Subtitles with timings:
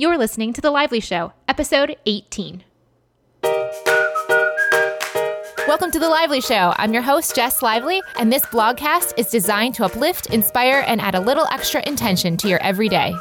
[0.00, 2.64] You're listening to The Lively Show, episode 18.
[5.68, 6.72] Welcome to The Lively Show.
[6.78, 11.16] I'm your host, Jess Lively, and this blogcast is designed to uplift, inspire, and add
[11.16, 13.14] a little extra intention to your everyday.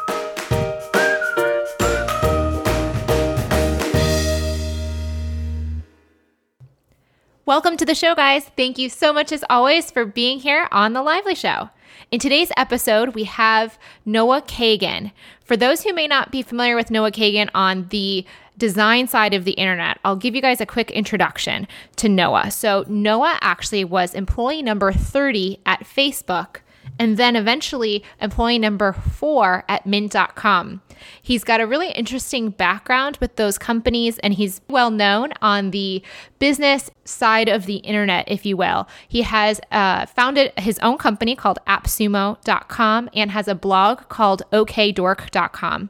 [7.49, 8.45] Welcome to the show, guys.
[8.55, 11.71] Thank you so much, as always, for being here on The Lively Show.
[12.11, 15.11] In today's episode, we have Noah Kagan.
[15.43, 18.23] For those who may not be familiar with Noah Kagan on the
[18.59, 22.51] design side of the internet, I'll give you guys a quick introduction to Noah.
[22.51, 26.57] So, Noah actually was employee number 30 at Facebook
[26.99, 30.83] and then eventually employee number four at mint.com.
[31.21, 36.03] He's got a really interesting background with those companies, and he's well known on the
[36.39, 38.87] business side of the internet, if you will.
[39.07, 45.89] He has uh, founded his own company called appsumo.com and has a blog called okdork.com.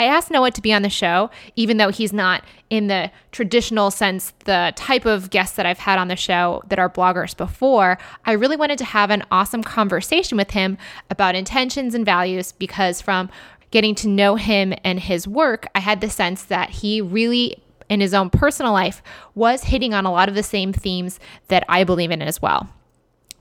[0.00, 3.90] I asked Noah to be on the show, even though he's not in the traditional
[3.90, 7.98] sense, the type of guests that I've had on the show that are bloggers before.
[8.24, 10.78] I really wanted to have an awesome conversation with him
[11.10, 13.28] about intentions and values because from
[13.70, 18.00] getting to know him and his work, I had the sense that he really in
[18.00, 19.02] his own personal life
[19.34, 21.18] was hitting on a lot of the same themes
[21.48, 22.68] that I believe in as well.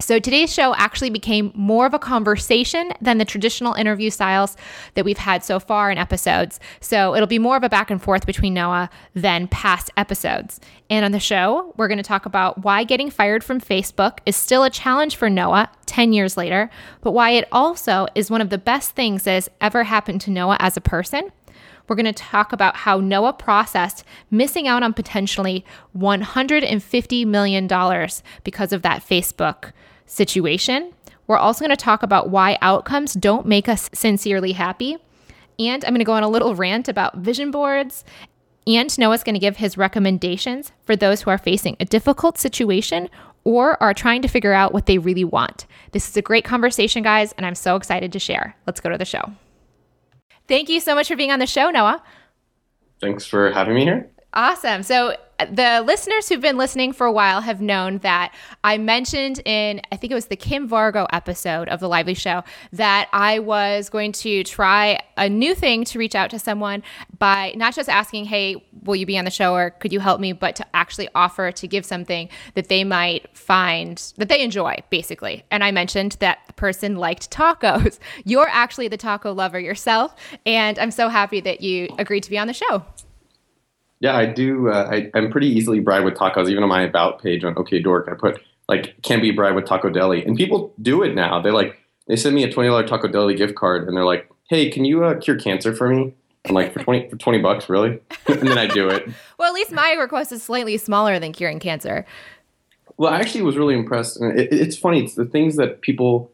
[0.02, 4.56] So today's show actually became more of a conversation than the traditional interview styles
[4.94, 6.58] that we've had so far in episodes.
[6.80, 10.61] So it'll be more of a back and forth between Noah than past episodes.
[10.89, 14.38] And on the show, we're going to talk about why getting fired from Facebook is
[14.38, 16.69] still a challenge for Noah 10 years later,
[17.02, 20.31] but why it also is one of the best things that has ever happened to
[20.31, 21.30] Noah as a person.
[21.89, 25.65] We're going to talk about how Noah processed missing out on potentially
[25.97, 27.67] $150 million
[28.43, 29.71] because of that Facebook
[30.05, 30.93] situation.
[31.25, 34.97] We're also going to talk about why outcomes don't make us sincerely happy.
[35.57, 38.05] And I'm going to go on a little rant about vision boards.
[38.67, 43.09] And Noah's going to give his recommendations for those who are facing a difficult situation
[43.43, 45.66] or are trying to figure out what they really want.
[45.91, 48.55] This is a great conversation, guys, and I'm so excited to share.
[48.67, 49.33] Let's go to the show.
[50.49, 52.03] Thank you so much for being on the show, Noah.
[52.99, 54.09] Thanks for having me here.
[54.33, 54.83] Awesome.
[54.83, 55.15] So,
[55.51, 58.33] the listeners who've been listening for a while have known that
[58.63, 62.44] I mentioned in, I think it was the Kim Vargo episode of The Lively Show,
[62.73, 66.83] that I was going to try a new thing to reach out to someone
[67.17, 70.19] by not just asking, hey, will you be on the show or could you help
[70.19, 74.75] me, but to actually offer to give something that they might find that they enjoy,
[74.89, 75.44] basically.
[75.51, 77.99] And I mentioned that the person liked tacos.
[78.25, 80.16] You're actually the taco lover yourself.
[80.45, 82.85] And I'm so happy that you agreed to be on the show.
[83.99, 84.69] Yeah, I do.
[84.69, 86.49] Uh, I, am pretty easily bribed with tacos.
[86.49, 90.25] Even on my about page on OkDork, I put like can be bribed with Tacodeli,
[90.25, 91.41] and people do it now.
[91.41, 91.77] They like
[92.07, 95.03] they send me a twenty dollar Tacodeli gift card, and they're like, "Hey, can you
[95.03, 96.13] uh, cure cancer for me?"
[96.47, 99.09] I'm like, "For twenty for twenty bucks, really?" and then I do it.
[99.37, 102.05] well, at least my request is slightly smaller than curing cancer.
[102.97, 104.19] Well, I actually was really impressed.
[104.19, 105.03] And it, it's funny.
[105.03, 106.31] It's the things that people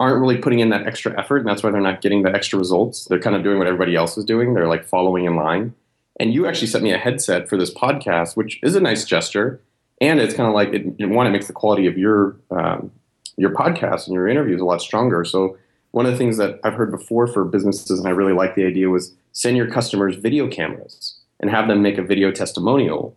[0.00, 2.58] aren't really putting in that extra effort, and that's why they're not getting the extra
[2.58, 3.04] results.
[3.04, 4.54] They're kind of doing what everybody else is doing.
[4.54, 5.74] They're like following in line.
[6.20, 9.60] And you actually sent me a headset for this podcast, which is a nice gesture.
[10.00, 12.90] And it's kind of like it, one, it makes the quality of your um,
[13.36, 15.24] your podcast and your interviews a lot stronger.
[15.24, 15.58] So
[15.90, 18.64] one of the things that I've heard before for businesses, and I really like the
[18.64, 23.16] idea, was send your customers video cameras and have them make a video testimonial.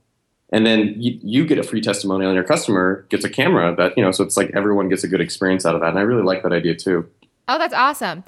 [0.51, 3.97] And then you, you get a free testimonial, and your customer gets a camera that,
[3.97, 5.89] you know, so it's like everyone gets a good experience out of that.
[5.89, 7.09] And I really like that idea too.
[7.47, 8.23] Oh, that's awesome.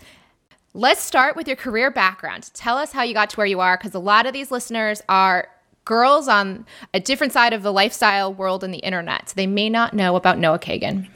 [0.75, 2.51] Let's start with your career background.
[2.53, 5.01] Tell us how you got to where you are, because a lot of these listeners
[5.09, 5.47] are
[5.83, 9.29] girls on a different side of the lifestyle world and the internet.
[9.29, 11.07] So they may not know about Noah Kagan.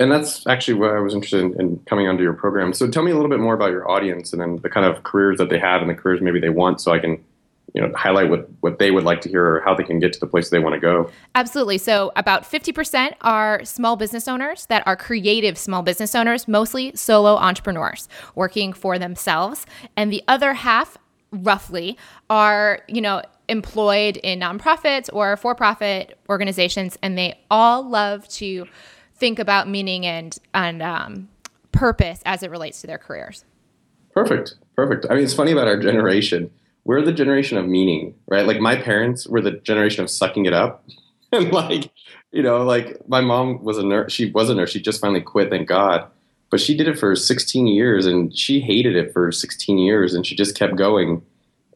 [0.00, 2.72] And that's actually what I was interested in, in, coming onto your program.
[2.72, 5.02] So tell me a little bit more about your audience and then the kind of
[5.02, 7.22] careers that they have and the careers maybe they want so I can
[7.74, 10.12] you know highlight what what they would like to hear or how they can get
[10.12, 11.10] to the place they want to go.
[11.34, 11.78] Absolutely.
[11.78, 17.36] So about 50% are small business owners that are creative small business owners mostly solo
[17.36, 19.66] entrepreneurs working for themselves.
[19.96, 20.96] And the other half
[21.30, 21.98] roughly
[22.30, 28.66] are you know employed in nonprofits or for-profit organizations and they all love to
[29.14, 31.28] think about meaning and and um,
[31.72, 33.44] purpose as it relates to their careers.
[34.12, 34.54] Perfect.
[34.74, 35.06] Perfect.
[35.10, 36.50] I mean it's funny about our generation
[36.88, 38.46] we're the generation of meaning, right?
[38.46, 40.86] Like my parents were the generation of sucking it up.
[41.32, 41.90] and like,
[42.32, 44.10] you know, like my mom was a nurse.
[44.10, 44.70] She was a nurse.
[44.70, 46.06] She just finally quit, thank God.
[46.48, 50.24] But she did it for 16 years and she hated it for 16 years and
[50.24, 51.20] she just kept going.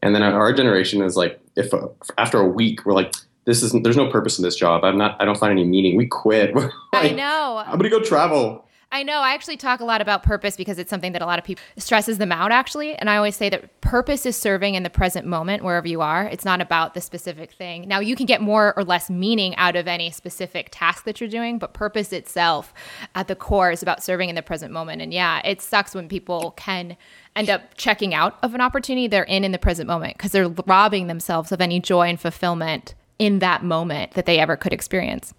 [0.01, 3.13] And then our generation is like, if uh, after a week, we're like,
[3.45, 4.83] this isn't, there's no purpose in this job.
[4.83, 5.95] I'm not, I don't find any meaning.
[5.95, 6.55] We quit.
[6.55, 7.63] like, I know.
[7.63, 8.65] I'm to go travel.
[8.93, 9.21] I know.
[9.21, 11.63] I actually talk a lot about purpose because it's something that a lot of people
[11.77, 12.95] stresses them out actually.
[12.95, 16.25] And I always say that purpose is serving in the present moment wherever you are.
[16.25, 17.87] It's not about the specific thing.
[17.87, 21.27] Now you can get more or less meaning out of any specific task that you're
[21.27, 22.71] doing, but purpose itself
[23.15, 25.01] at the core is about serving in the present moment.
[25.01, 26.95] And yeah, it sucks when people can
[27.35, 30.49] end up checking out of an opportunity they're in in the present moment because they're
[30.67, 35.33] robbing themselves of any joy and fulfillment in that moment that they ever could experience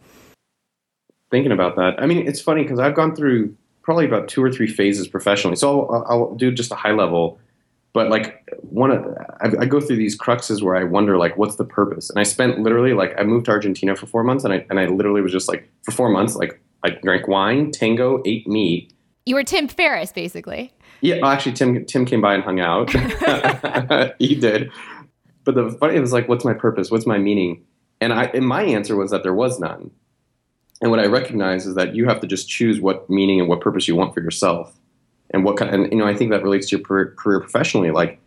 [1.30, 2.00] thinking about that.
[2.02, 5.56] I mean, it's funny because I've gone through probably about two or three phases professionally.
[5.56, 7.38] So I'll, I'll do just a high level,
[7.92, 9.04] but like one of
[9.40, 12.10] I, I, go through these cruxes where I wonder like, what's the purpose?
[12.10, 14.80] And I spent literally like I moved to Argentina for four months, and I and
[14.80, 18.92] I literally was just like for four months like I drank wine, tango, ate meat.
[19.26, 20.72] You were Tim Ferriss, basically.
[21.00, 22.90] Yeah, well, actually, Tim Tim came by and hung out.
[24.18, 24.70] he did.
[25.44, 26.90] But the funny it was like, what's my purpose?
[26.90, 27.64] What's my meaning?
[28.00, 29.90] And I and my answer was that there was none.
[30.80, 33.60] And what I recognize is that you have to just choose what meaning and what
[33.60, 34.76] purpose you want for yourself,
[35.30, 35.74] and what kind.
[35.74, 37.90] And you know, I think that relates to your career professionally.
[37.90, 38.20] Like,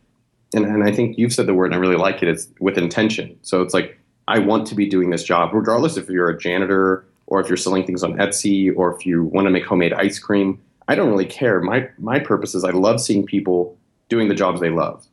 [0.54, 2.30] and, and I think you've said the word, and I really like it.
[2.30, 3.38] It's with intention.
[3.42, 7.06] So it's like I want to be doing this job, regardless if you're a janitor
[7.28, 10.20] or if you're selling things on Etsy or if you want to make homemade ice
[10.20, 10.60] cream.
[10.88, 11.60] I don't really care.
[11.62, 13.78] My my purpose is I love seeing people
[14.10, 15.06] doing the jobs they love.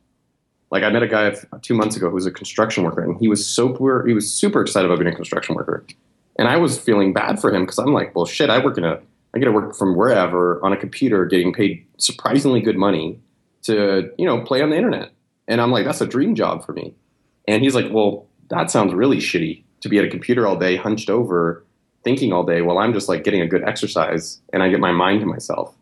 [0.71, 3.27] Like I met a guy two months ago who was a construction worker, and he
[3.27, 5.85] was super he was super excited about being a construction worker.
[6.37, 8.83] And I was feeling bad for him because I'm like, well, shit, I work in
[8.83, 8.99] a,
[9.33, 13.19] I get to work from wherever on a computer, getting paid surprisingly good money
[13.63, 15.11] to, you know, play on the internet.
[15.47, 16.93] And I'm like, that's a dream job for me.
[17.47, 20.75] And he's like, well, that sounds really shitty to be at a computer all day,
[20.75, 21.65] hunched over,
[22.03, 22.61] thinking all day.
[22.61, 25.75] While I'm just like getting a good exercise and I get my mind to myself.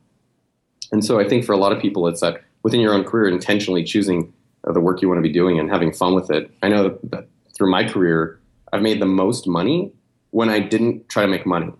[0.92, 3.28] And so I think for a lot of people, it's that within your own career,
[3.28, 4.34] intentionally choosing
[4.68, 6.52] uh, the work you want to be doing and having fun with it.
[6.62, 8.40] I know that through my career,
[8.72, 9.92] I've made the most money
[10.34, 11.72] when I didn't try to make money.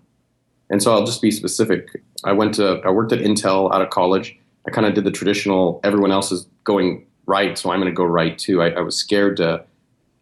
[0.70, 2.02] And so I'll just be specific.
[2.22, 4.38] I went to I worked at Intel out of college.
[4.66, 7.96] I kind of did the traditional everyone else is going right, so I'm going to
[7.96, 8.62] go right too.
[8.62, 9.64] I, I was scared to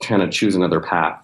[0.03, 1.23] kind of choose another path.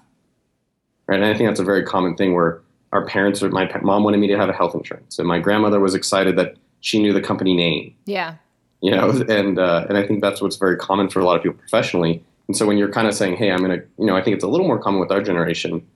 [1.06, 1.16] Right?
[1.16, 2.60] And I think that's a very common thing where
[2.92, 5.80] our parents or my mom wanted me to have a health insurance, and my grandmother
[5.80, 7.94] was excited that she knew the company name.
[8.04, 8.34] Yeah.
[8.82, 11.42] You know, and uh, and I think that's what's very common for a lot of
[11.42, 12.22] people professionally.
[12.48, 14.36] And so when you're kind of saying, "Hey, I'm going to," you know, I think
[14.36, 15.86] it's a little more common with our generation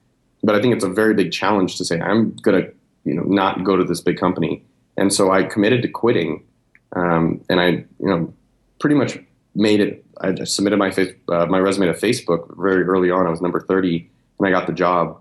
[0.43, 2.73] but I think it's a very big challenge to say I'm going to,
[3.05, 4.65] you know, not go to this big company.
[4.97, 6.45] And so I committed to quitting,
[6.95, 8.33] um, and I, you know,
[8.79, 9.19] pretty much
[9.55, 10.05] made it.
[10.21, 13.27] I submitted my face, uh, my resume to Facebook very early on.
[13.27, 15.19] I was number thirty, and I got the job.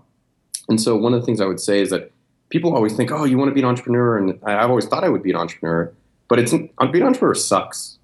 [0.68, 2.12] And so one of the things I would say is that
[2.50, 5.08] people always think, "Oh, you want to be an entrepreneur," and I've always thought I
[5.08, 5.92] would be an entrepreneur,
[6.28, 7.98] but it's being an entrepreneur sucks.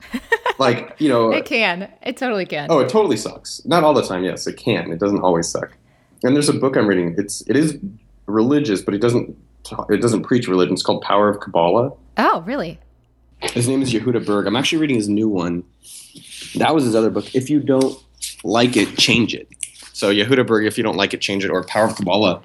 [0.58, 1.92] like you know, it can.
[2.02, 2.68] It totally can.
[2.70, 3.62] Oh, it totally sucks.
[3.66, 4.24] Not all the time.
[4.24, 4.90] Yes, it can.
[4.90, 5.76] It doesn't always suck
[6.22, 7.14] and there's a book I'm reading.
[7.18, 7.78] It's it is
[8.26, 9.36] religious, but it doesn't
[9.88, 10.74] it doesn't preach religion.
[10.74, 11.92] It's called Power of Kabbalah.
[12.18, 12.78] Oh, really?
[13.40, 14.46] His name is Yehuda Berg.
[14.46, 15.64] I'm actually reading his new one.
[16.56, 17.34] That was his other book.
[17.34, 17.96] If you don't
[18.44, 19.48] like it, change it.
[19.92, 21.50] So Yehuda Berg, if you don't like it, change it.
[21.50, 22.42] Or Power of Kabbalah.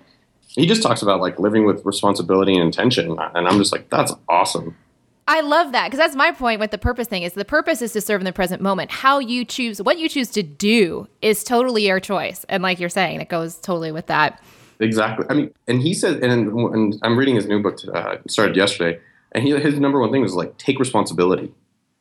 [0.48, 4.12] He just talks about like living with responsibility and intention, and I'm just like, that's
[4.28, 4.76] awesome.
[5.30, 7.92] I love that because that's my point with the purpose thing is the purpose is
[7.94, 8.92] to serve in the present moment.
[8.92, 12.46] How you choose what you choose to do is totally your choice.
[12.48, 14.42] And like you're saying, it goes totally with that.
[14.80, 15.26] Exactly.
[15.30, 19.00] I mean, and he said, and, and I'm reading his new book, uh, started yesterday,
[19.34, 21.52] and he, his number one thing was like, take responsibility.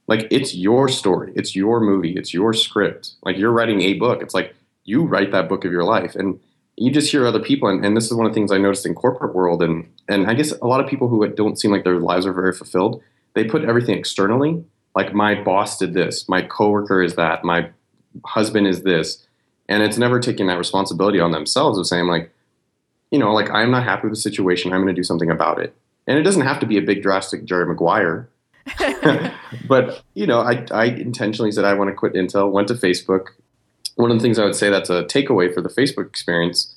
[0.06, 3.14] Like, it's your story, it's your movie, it's your script.
[3.22, 4.22] Like, you're writing a book.
[4.22, 6.14] It's like, you write that book of your life.
[6.14, 6.38] And
[6.76, 8.86] you just hear other people, and, and this is one of the things I noticed
[8.86, 11.82] in corporate world, and, and I guess a lot of people who don't seem like
[11.82, 13.02] their lives are very fulfilled,
[13.36, 14.64] they put everything externally.
[14.96, 17.68] Like my boss did this, my coworker is that, my
[18.24, 19.24] husband is this,
[19.68, 22.32] and it's never taking that responsibility on themselves of saying like,
[23.10, 25.60] you know, like I'm not happy with the situation, I'm going to do something about
[25.60, 25.76] it.
[26.06, 28.30] And it doesn't have to be a big drastic Jerry Maguire.
[29.68, 32.50] but you know, I, I intentionally said I want to quit Intel.
[32.50, 33.28] Went to Facebook.
[33.96, 36.74] One of the things I would say that's a takeaway for the Facebook experience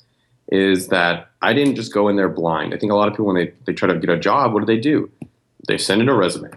[0.52, 2.74] is that I didn't just go in there blind.
[2.74, 4.60] I think a lot of people when they, they try to get a job, what
[4.60, 5.10] do they do?
[5.70, 6.50] They send in a resume,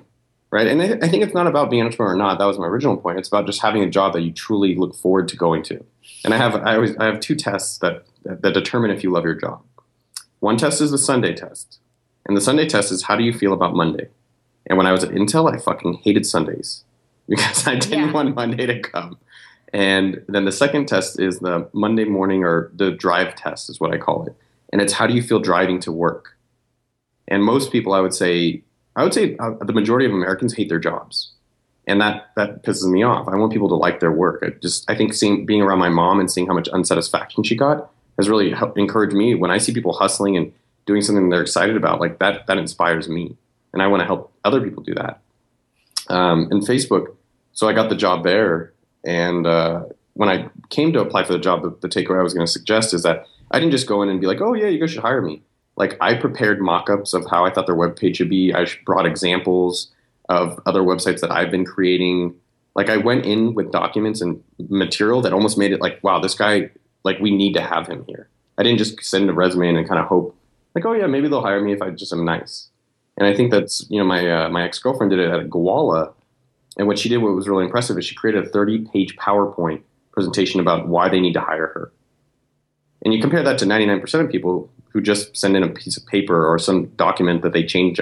[0.52, 0.68] right?
[0.68, 2.40] And I, I think it's not about being an entrepreneur or not.
[2.40, 3.20] That was my original point.
[3.20, 5.84] It's about just having a job that you truly look forward to going to.
[6.24, 9.24] And I have I always I have two tests that that, determine if you love
[9.24, 9.62] your job.
[10.40, 11.80] One test is the Sunday test,
[12.26, 14.10] and the Sunday test is how do you feel about Monday.
[14.66, 16.84] And when I was at Intel, I fucking hated Sundays
[17.30, 18.12] because I didn't yeah.
[18.12, 19.18] want Monday to come.
[19.74, 23.92] And then the second test is the Monday morning or the drive test is what
[23.92, 24.36] I call it.
[24.72, 26.38] And it's how do you feel driving to work?
[27.28, 28.64] And most people, I would say,
[28.96, 31.32] I would say uh, the majority of Americans hate their jobs,
[31.88, 33.28] and that that pisses me off.
[33.28, 34.44] I want people to like their work.
[34.46, 37.56] I just I think seeing being around my mom and seeing how much unsatisfaction she
[37.56, 39.36] got has really helped encourage me.
[39.36, 40.54] When I see people hustling and
[40.86, 43.36] doing something they're excited about, like that that inspires me.
[43.74, 45.20] and I want to help other people do that.
[46.10, 47.16] Um, and Facebook,
[47.54, 48.74] so I got the job there,
[49.04, 52.34] and uh, when I came to apply for the job, the, the takeaway I was
[52.34, 54.68] going to suggest is that I didn't just go in and be like, "Oh yeah,
[54.68, 55.42] you guys should hire me."
[55.76, 58.54] Like I prepared mock-ups of how I thought their web page should be.
[58.54, 59.92] I brought examples
[60.30, 62.36] of other websites that I've been creating.
[62.76, 66.36] Like I went in with documents and material that almost made it like, wow, this
[66.36, 66.70] guy,
[67.04, 68.30] like we need to have him here.
[68.58, 70.38] I didn't just send a resume and kind of hope,
[70.76, 72.70] like, oh yeah, maybe they'll hire me if I just am nice.
[73.18, 76.14] And I think that's you know my uh, my ex girlfriend did it at Gowalla,
[76.78, 79.82] and what she did, what was really impressive, is she created a 30 page PowerPoint
[80.12, 81.92] presentation about why they need to hire her.
[83.04, 86.06] And you compare that to 99% of people who just send in a piece of
[86.06, 88.00] paper or some document that they change,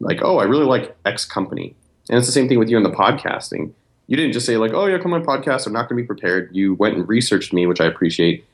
[0.00, 1.74] like, oh, I really like X company.
[2.08, 3.72] And it's the same thing with you in the podcasting.
[4.08, 5.66] You didn't just say like, oh yeah, come on podcast.
[5.66, 6.54] I'm not going to be prepared.
[6.54, 8.44] You went and researched me, which I appreciate.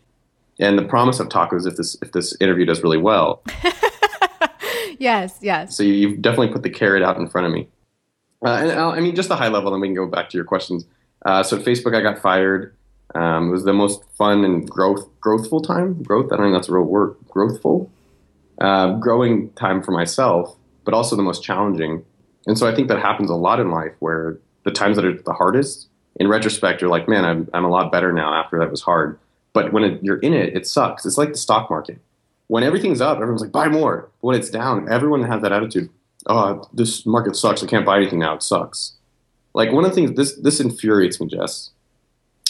[0.59, 3.43] And the promise of tacos, if this if this interview does really well.
[4.99, 5.77] yes, yes.
[5.77, 7.69] So you, have definitely put the carrot out in front of me.
[8.45, 10.37] Uh, and uh, I mean, just the high level, then we can go back to
[10.37, 10.85] your questions.
[11.25, 12.75] Uh, so at Facebook, I got fired.
[13.15, 16.03] Um, it was the most fun and growth growthful time.
[16.03, 16.33] Growth.
[16.33, 17.17] I don't think that's a real word.
[17.29, 17.89] Growthful.
[18.61, 22.05] Uh, growing time for myself, but also the most challenging.
[22.47, 25.21] And so I think that happens a lot in life, where the times that are
[25.21, 28.71] the hardest, in retrospect, you're like, man, I'm I'm a lot better now after that
[28.71, 29.19] was hard.
[29.53, 31.05] But when it, you're in it, it sucks.
[31.05, 31.99] It's like the stock market.
[32.49, 34.11] When everything's up, everyone's like, buy more.
[34.21, 35.91] But when it's down, everyone has that attitude.
[36.27, 37.63] Oh, this market sucks.
[37.63, 38.35] I can't buy anything now.
[38.35, 38.95] It sucks.
[39.55, 41.71] Like one of the things this this infuriates me, Jess.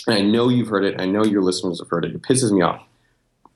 [0.07, 1.01] And I know you've heard it.
[1.01, 2.15] I know your listeners have heard it.
[2.15, 2.83] It pisses me off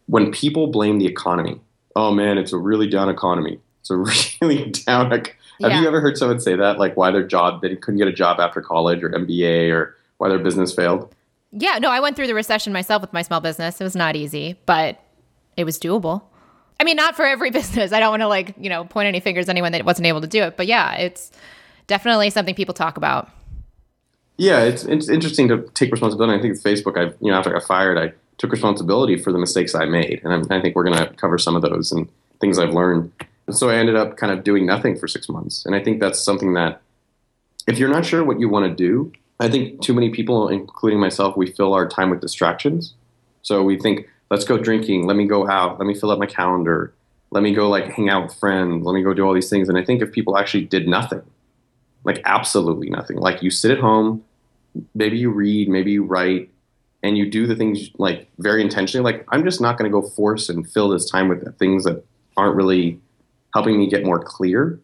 [0.06, 1.60] when people blame the economy.
[1.94, 3.60] Oh man, it's a really down economy.
[3.80, 3.96] It's a
[4.40, 5.10] really down.
[5.10, 5.26] Have
[5.60, 5.80] yeah.
[5.80, 6.78] you ever heard someone say that?
[6.78, 10.28] Like why their job they couldn't get a job after college or MBA or why
[10.28, 11.12] their business failed?
[11.52, 13.80] Yeah, no, I went through the recession myself with my small business.
[13.80, 15.00] It was not easy, but
[15.56, 16.22] it was doable.
[16.78, 17.92] I mean, not for every business.
[17.92, 20.20] I don't want to like, you know, point any fingers at anyone that wasn't able
[20.20, 21.30] to do it, but yeah, it's
[21.86, 23.30] definitely something people talk about.
[24.36, 26.38] Yeah, it's it's interesting to take responsibility.
[26.38, 29.32] I think with Facebook, I you know after I got fired, I took responsibility for
[29.32, 31.90] the mistakes I made, and I'm, i think we're going to cover some of those
[31.90, 32.08] and
[32.40, 33.10] things I've learned.
[33.50, 36.22] so I ended up kind of doing nothing for six months, and I think that's
[36.22, 36.82] something that
[37.66, 41.00] if you're not sure what you want to do, I think too many people, including
[41.00, 42.94] myself, we fill our time with distractions.
[43.42, 46.26] So we think, let's go drinking, let me go out, let me fill up my
[46.26, 46.94] calendar,
[47.30, 49.68] let me go like hang out with friends, let me go do all these things.
[49.68, 51.22] And I think if people actually did nothing,
[52.04, 54.24] like absolutely nothing, like you sit at home,
[54.94, 56.50] maybe you read, maybe you write,
[57.02, 59.04] and you do the things like very intentionally.
[59.04, 62.04] Like I'm just not going to go force and fill this time with things that
[62.36, 63.00] aren't really
[63.54, 64.80] helping me get more clear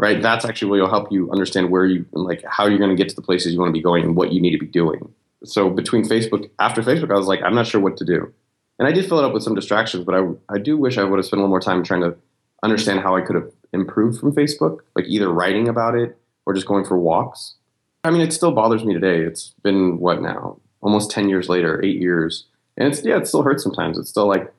[0.00, 0.22] right?
[0.22, 3.10] That's actually what will help you understand where you like how you're going to get
[3.10, 5.12] to the places you want to be going and what you need to be doing.
[5.44, 8.32] So between Facebook, after Facebook, I was like, I'm not sure what to do,
[8.78, 11.04] and I did fill it up with some distractions, but I I do wish I
[11.04, 12.16] would have spent a little more time trying to
[12.62, 16.16] understand how I could have improved from Facebook, like either writing about it
[16.46, 17.56] or just going for walks.
[18.02, 19.20] I mean, it still bothers me today.
[19.20, 20.58] It's been what now?
[20.80, 23.98] Almost ten years later, eight years, and it's yeah, it still hurts sometimes.
[23.98, 24.52] It's still like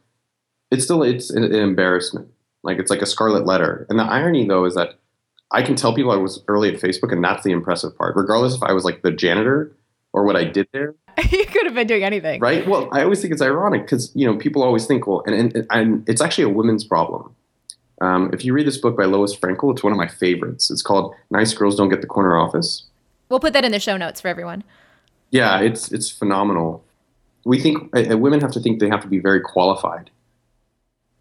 [0.70, 2.28] it's still it's an, an embarrassment.
[2.64, 3.88] Like it's like a scarlet letter.
[3.90, 5.00] And the irony though is that
[5.52, 8.16] I can tell people I was early at Facebook, and that's the impressive part.
[8.16, 9.76] Regardless if I was like the janitor
[10.14, 10.96] or what I did there.
[11.32, 12.66] you could have been doing anything, right?
[12.68, 15.68] Well, I always think it's ironic because you know people always think, well, and, and,
[15.70, 17.36] and it's actually a women's problem.
[18.00, 20.72] Um, if you read this book by Lois Frankel, it's one of my favorites.
[20.72, 22.86] It's called "Nice Girls Don't Get the Corner Office."
[23.32, 24.64] We'll put that in the show notes for everyone.
[25.32, 26.84] Yeah, it's it's phenomenal.
[27.46, 30.12] We think uh, women have to think they have to be very qualified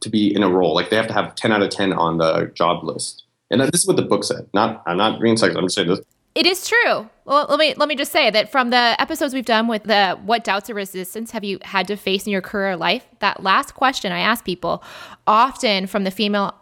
[0.01, 0.75] to be in a role.
[0.75, 3.81] Like they have to have ten out of ten on the job list and this
[3.81, 4.49] is what the book said.
[4.55, 5.57] Not I'm not being sexist.
[5.57, 6.01] I'm just saying this.
[6.35, 7.11] It is true.
[7.25, 10.19] Well, let me let me just say that from the episodes we've done with the
[10.25, 13.07] what doubts or resistance have you had to face in your career life?
[13.19, 14.83] That last question I ask people
[15.27, 16.55] often from the female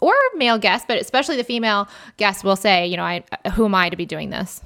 [0.00, 3.74] or male guest, but especially the female guest will say, you know, I who am
[3.74, 4.62] I to be doing this?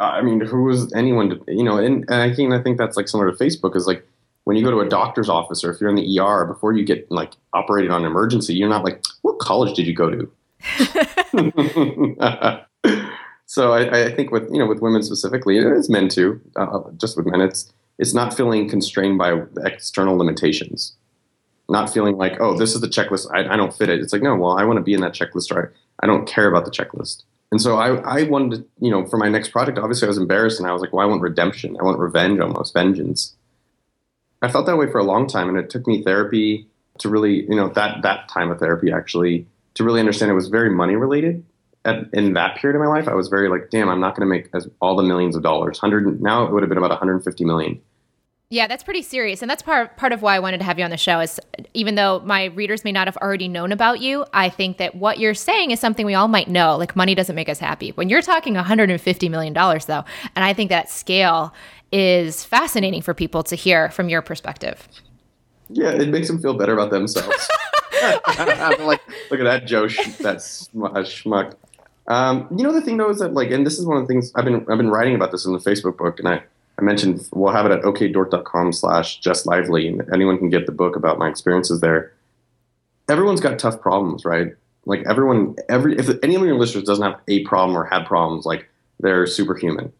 [0.00, 2.78] Uh, I mean, who is anyone to, you know, and, and I think I think
[2.78, 4.06] that's like similar to Facebook is like
[4.44, 6.84] when you go to a doctor's office or if you're in the ER before you
[6.84, 10.32] get like operated on emergency, you're not like, what college did you go to?
[13.46, 16.40] so I, I, think with you know with women specifically, it is men too.
[16.56, 20.96] Uh, just with men, it's it's not feeling constrained by external limitations.
[21.68, 23.28] Not feeling like, oh, this is the checklist.
[23.32, 24.00] I, I don't fit it.
[24.00, 26.26] It's like, no, well, I want to be in that checklist, or I, I don't
[26.26, 27.24] care about the checklist.
[27.52, 30.18] And so I, I wanted to, you know, for my next project, obviously I was
[30.18, 31.76] embarrassed and I was like, well, I want redemption.
[31.80, 33.34] I want revenge almost, vengeance.
[34.42, 36.66] I felt that way for a long time and it took me therapy
[36.98, 40.48] to really, you know, that, that time of therapy actually to really understand it was
[40.48, 41.44] very money related.
[41.84, 44.28] At, in that period of my life, I was very like, damn, I'm not going
[44.28, 45.78] to make as all the millions of dollars.
[45.78, 47.80] Hundred now it would have been about 150 million.
[48.52, 49.42] Yeah, that's pretty serious.
[49.42, 51.38] And that's part part of why I wanted to have you on the show is
[51.72, 55.20] even though my readers may not have already known about you, I think that what
[55.20, 56.76] you're saying is something we all might know.
[56.76, 57.90] Like money doesn't make us happy.
[57.92, 60.04] When you're talking 150 million dollars though,
[60.34, 61.54] and I think that scale
[61.92, 64.88] is fascinating for people to hear from your perspective.
[65.68, 67.48] Yeah, it makes them feel better about themselves.
[68.02, 71.54] I'm like, look at that Joe, sh- that schmuck.
[72.08, 74.08] Um, you know the thing though is that like, and this is one of the
[74.08, 76.42] things I've been I've been writing about this in the Facebook book, and I
[76.80, 80.72] I mentioned we'll have it at okdork.com slash Jess Lively, and anyone can get the
[80.72, 82.12] book about my experiences there.
[83.08, 84.54] Everyone's got tough problems, right?
[84.86, 88.46] Like everyone, every if any of your listeners doesn't have a problem or had problems,
[88.46, 88.68] like
[88.98, 89.92] they're superhuman,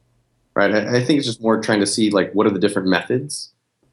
[0.54, 0.75] right?
[0.75, 3.52] I, I think it's just more trying to see like what are the different methods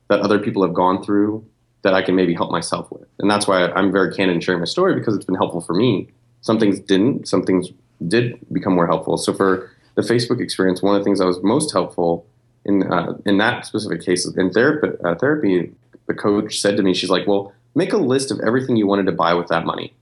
[0.09, 1.45] that other people have gone through
[1.81, 4.61] that I can maybe help myself with, and that's why I'm very candid in sharing
[4.61, 6.09] my story because it's been helpful for me.
[6.39, 7.67] Some things didn't, some things
[8.07, 9.17] did become more helpful.
[9.17, 12.25] So for the Facebook experience, one of the things that was most helpful
[12.67, 15.71] in uh, in that specific case in therapy, uh, therapy,
[16.07, 19.05] the coach said to me, she's like, "Well, make a list of everything you wanted
[19.07, 19.93] to buy with that money."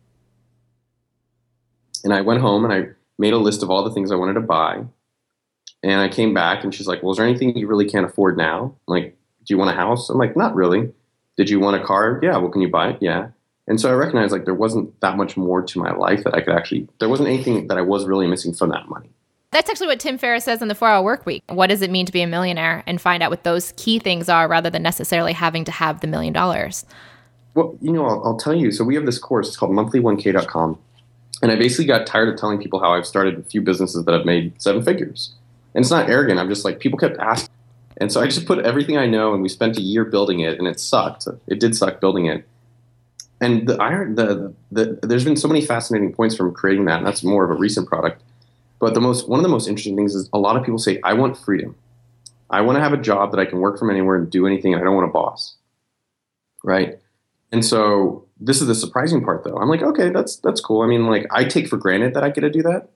[2.04, 4.34] And I went home and I made a list of all the things I wanted
[4.34, 4.84] to buy.
[5.82, 8.38] And I came back and she's like, "Well, is there anything you really can't afford
[8.38, 8.76] now?
[8.88, 10.92] Like, do you want a house?" I'm like, "Not really."
[11.38, 12.20] Did you want a car?
[12.24, 12.38] Yeah.
[12.38, 12.98] Well, can you buy it?
[13.02, 13.30] Yeah.
[13.68, 16.42] And so I recognized like there wasn't that much more to my life that I
[16.42, 16.88] could actually.
[17.00, 19.10] There wasn't anything that I was really missing from that money.
[19.56, 21.42] That's actually what Tim Ferriss says in the 4 Hour Work Week.
[21.48, 22.84] What does it mean to be a millionaire?
[22.86, 26.08] And find out what those key things are rather than necessarily having to have the
[26.08, 26.86] million dollars.
[27.54, 28.74] Well, you know, I'll, I'll, tell you.
[28.74, 29.48] So we have this course.
[29.48, 30.78] It's called monthly1k.com.
[31.42, 34.12] And I basically got tired of telling people how I've started a few businesses that
[34.14, 35.34] have made seven figures.
[35.74, 36.38] And it's not arrogant.
[36.38, 37.54] I'm just like, people kept asking.
[37.96, 40.60] And so I just put everything I know, and we spent a year building it,
[40.60, 41.30] and it sucked.
[41.48, 42.46] It did suck building it.
[43.40, 46.98] And the iron, the, the, the there's been so many fascinating points from creating that,
[46.98, 48.22] and that's more of a recent product
[48.86, 51.00] but the most one of the most interesting things is a lot of people say,
[51.04, 51.76] I want freedom.
[52.52, 54.76] I want to have a job that I can work from anywhere and do anything,
[54.76, 55.56] and I don't want a boss.
[56.64, 57.00] Right?
[57.52, 59.58] And so this is the surprising part though.
[59.58, 60.84] I'm like, okay, that's that's cool.
[60.84, 62.90] I mean, like I take for granted that I get to do that.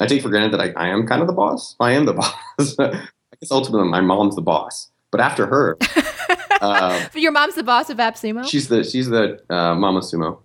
[0.00, 1.74] I take for granted that I, I am kind of the boss.
[1.80, 2.78] I am the boss.
[2.78, 3.00] I
[3.40, 4.88] guess ultimately my mom's the boss.
[5.10, 5.76] But after her,
[6.60, 8.48] uh, your mom's the boss of AppSumo.
[8.48, 10.42] She's the she's the uh, Mama Sumo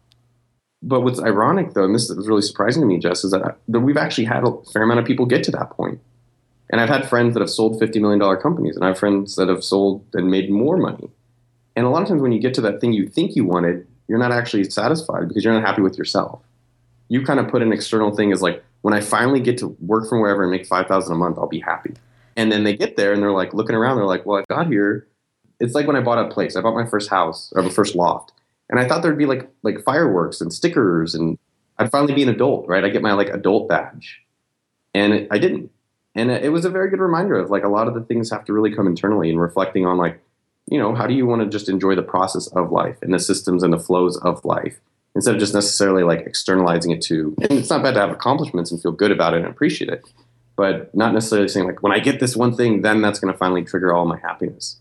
[0.83, 3.79] but what's ironic though, and this is really surprising to me, Jess, is that, that
[3.79, 5.99] we've actually had a fair amount of people get to that point.
[6.69, 9.47] And I've had friends that have sold $50 million companies, and I have friends that
[9.47, 11.09] have sold and made more money.
[11.75, 13.87] And a lot of times when you get to that thing you think you wanted,
[14.07, 16.41] you're not actually satisfied because you're not happy with yourself.
[17.07, 20.09] You kind of put an external thing as like, when I finally get to work
[20.09, 21.93] from wherever and make 5000 a month, I'll be happy.
[22.35, 24.67] And then they get there and they're like looking around, they're like, well, I got
[24.67, 25.07] here.
[25.59, 26.57] It's like when I bought a place.
[26.57, 28.33] I bought my first house or the first loft
[28.69, 31.37] and I thought there'd be like like fireworks and stickers, and
[31.77, 32.83] I'd finally be an adult, right?
[32.83, 34.21] I get my like adult badge,
[34.93, 35.71] and it, I didn't.
[36.15, 38.45] And it was a very good reminder of like a lot of the things have
[38.45, 40.21] to really come internally and reflecting on like,
[40.67, 43.19] you know, how do you want to just enjoy the process of life and the
[43.19, 44.79] systems and the flows of life
[45.15, 47.35] instead of just necessarily like externalizing it to.
[47.41, 50.03] And it's not bad to have accomplishments and feel good about it and appreciate it,
[50.55, 53.37] but not necessarily saying like when I get this one thing, then that's going to
[53.37, 54.77] finally trigger all my happiness.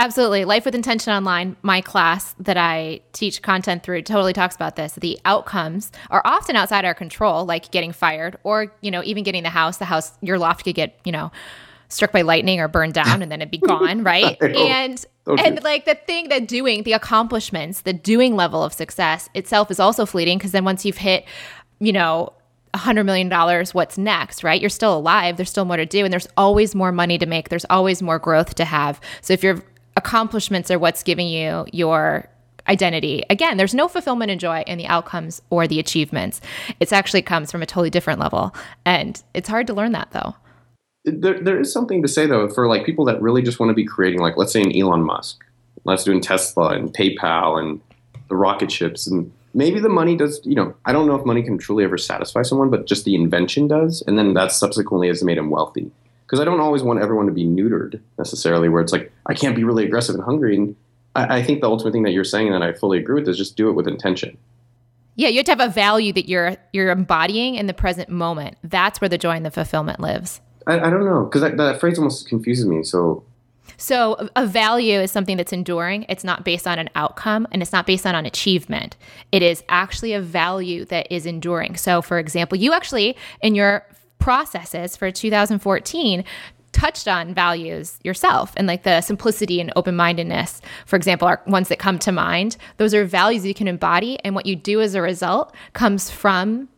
[0.00, 0.46] Absolutely.
[0.46, 4.94] Life with Intention Online, my class that I teach content through totally talks about this.
[4.94, 9.42] The outcomes are often outside our control, like getting fired or, you know, even getting
[9.42, 9.76] the house.
[9.76, 11.30] The house, your loft could get, you know,
[11.90, 14.40] struck by lightning or burned down and then it'd be gone, right?
[14.40, 15.46] and okay.
[15.46, 19.78] and like the thing that doing, the accomplishments, the doing level of success itself is
[19.78, 21.26] also fleeting because then once you've hit,
[21.78, 22.32] you know,
[22.74, 23.30] $100 million,
[23.72, 24.60] what's next, right?
[24.60, 25.36] You're still alive.
[25.36, 26.04] There's still more to do.
[26.04, 27.48] And there's always more money to make.
[27.48, 29.00] There's always more growth to have.
[29.22, 29.62] So if you're
[29.96, 32.28] accomplishments are what's giving you your
[32.68, 33.22] identity.
[33.30, 36.40] Again, there's no fulfillment and joy in the outcomes or the achievements.
[36.78, 38.54] It actually comes from a totally different level.
[38.84, 40.34] And it's hard to learn that though.
[41.04, 43.74] There, there is something to say though for like people that really just want to
[43.74, 45.42] be creating, like let's say an Elon Musk,
[45.84, 47.80] let's do in Tesla and PayPal and
[48.28, 51.42] the rocket ships and maybe the money does you know i don't know if money
[51.42, 55.22] can truly ever satisfy someone but just the invention does and then that subsequently has
[55.22, 55.90] made him wealthy
[56.30, 59.56] because I don't always want everyone to be neutered necessarily, where it's like I can't
[59.56, 60.54] be really aggressive and hungry.
[60.54, 60.76] And
[61.16, 63.36] I, I think the ultimate thing that you're saying, and I fully agree with, is
[63.36, 64.38] just do it with intention.
[65.16, 68.58] Yeah, you have to have a value that you're you're embodying in the present moment.
[68.62, 70.40] That's where the joy and the fulfillment lives.
[70.68, 72.84] I, I don't know because that, that phrase almost confuses me.
[72.84, 73.24] So
[73.76, 76.06] so a value is something that's enduring.
[76.08, 78.96] It's not based on an outcome and it's not based on an achievement.
[79.32, 81.76] It is actually a value that is enduring.
[81.76, 83.84] So for example, you actually in your
[84.20, 86.24] processes for 2014
[86.72, 91.80] touched on values yourself and like the simplicity and open-mindedness for example are ones that
[91.80, 95.02] come to mind those are values you can embody and what you do as a
[95.02, 96.68] result comes from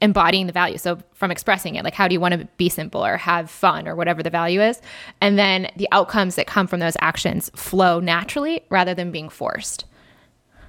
[0.00, 0.78] embodying the value.
[0.78, 3.86] So from expressing it, like how do you want to be simple or have fun
[3.86, 4.80] or whatever the value is.
[5.20, 9.84] And then the outcomes that come from those actions flow naturally rather than being forced.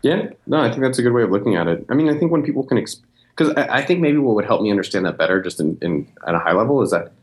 [0.02, 1.86] Yeah, no, I think that's a good way of looking at it.
[1.90, 2.84] I mean, I think when people can,
[3.36, 6.08] because I, I, think maybe what would help me understand that better, just in, in
[6.28, 7.14] at a high level, is that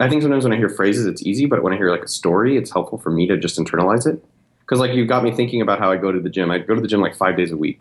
[0.00, 2.08] I think sometimes when I hear phrases, it's easy, but when I hear like a
[2.08, 4.22] story, it's helpful for me to just internalize it.
[4.60, 6.50] Because like you got me thinking about how I go to the gym.
[6.50, 7.80] I go to the gym like five days a week,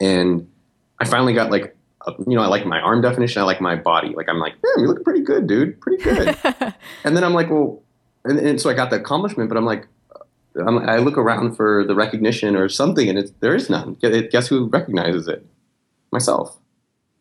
[0.00, 0.48] and
[1.00, 1.76] I finally got like,
[2.26, 3.42] you know, I like my arm definition.
[3.42, 4.14] I like my body.
[4.16, 6.36] Like I'm like, man, you look pretty good, dude, pretty good.
[7.04, 7.82] and then I'm like, well,
[8.24, 9.86] and, and so I got the accomplishment, but I'm like,
[10.56, 13.94] I'm, i look around for the recognition or something, and there is none.
[13.94, 15.44] Guess who recognizes it?
[16.14, 16.56] Myself.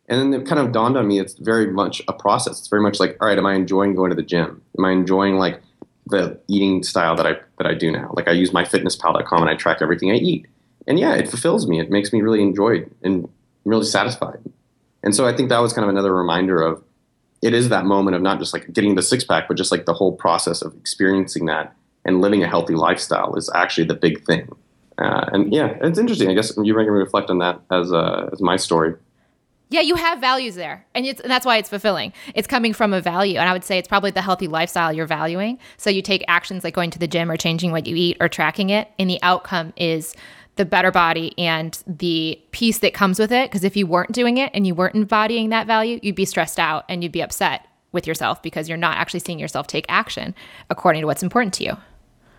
[0.08, 2.60] And then it kind of dawned on me it's very much a process.
[2.60, 4.62] It's very much like, all right, am I enjoying going to the gym?
[4.77, 5.62] Am I enjoying like
[6.06, 8.13] the eating style that I that I do now?
[8.15, 10.45] Like I use myfitnesspal.com and I track everything I eat.
[10.86, 11.79] And yeah, it fulfills me.
[11.79, 13.27] It makes me really enjoyed and
[13.65, 14.39] really satisfied.
[15.01, 16.84] And so I think that was kind of another reminder of
[17.41, 19.86] it is that moment of not just like getting the six pack, but just like
[19.86, 21.75] the whole process of experiencing that
[22.06, 24.49] and living a healthy lifestyle is actually the big thing.
[24.97, 26.29] Uh, and yeah, it's interesting.
[26.29, 28.95] I guess you might reflect on that as uh, as my story.
[29.69, 32.13] Yeah, you have values there, and, and that's why it's fulfilling.
[32.36, 35.08] It's coming from a value, and I would say it's probably the healthy lifestyle you're
[35.08, 35.58] valuing.
[35.77, 38.29] So you take actions like going to the gym or changing what you eat or
[38.29, 40.15] tracking it, and the outcome is
[40.56, 43.49] the better body and the peace that comes with it.
[43.49, 46.60] Because if you weren't doing it and you weren't embodying that value, you'd be stressed
[46.60, 50.36] out and you'd be upset with yourself because you're not actually seeing yourself take action
[50.69, 51.77] according to what's important to you.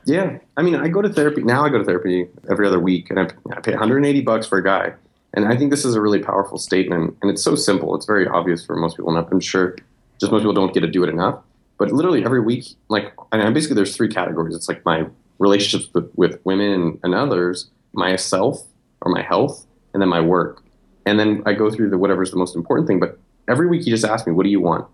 [0.07, 1.65] Yeah, I mean, I go to therapy now.
[1.65, 4.65] I go to therapy every other week, and I, I pay 180 bucks for a
[4.65, 4.93] guy.
[5.35, 7.95] And I think this is a really powerful statement, and it's so simple.
[7.95, 9.77] It's very obvious for most people, and I'm sure
[10.21, 11.43] just most people don't get to do it enough.
[11.79, 14.55] But literally every week, like, I mean, basically there's three categories.
[14.55, 15.07] It's like my
[15.39, 18.65] relationships with, with women and others, myself
[19.01, 20.63] or my health, and then my work.
[21.05, 23.01] And then I go through the whatever's the most important thing.
[23.01, 24.87] But every week you just ask me, what do you want?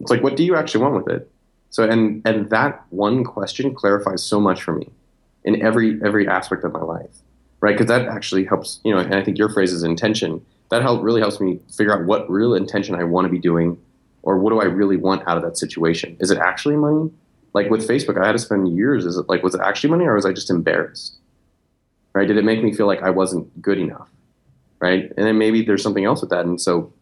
[0.00, 1.30] It's like, what do you actually want with it?
[1.76, 4.88] So and and that one question clarifies so much for me
[5.44, 7.18] in every every aspect of my life,
[7.60, 7.74] right?
[7.74, 9.00] Because that actually helps, you know.
[9.00, 10.40] And I think your phrase is intention.
[10.70, 13.76] That help really helps me figure out what real intention I want to be doing,
[14.22, 16.16] or what do I really want out of that situation?
[16.18, 17.10] Is it actually money?
[17.52, 19.04] Like with Facebook, I had to spend years.
[19.04, 21.18] Is it like was it actually money, or was I just embarrassed?
[22.14, 22.26] Right?
[22.26, 24.08] Did it make me feel like I wasn't good enough?
[24.80, 25.12] Right?
[25.14, 26.46] And then maybe there's something else with that.
[26.46, 26.94] And so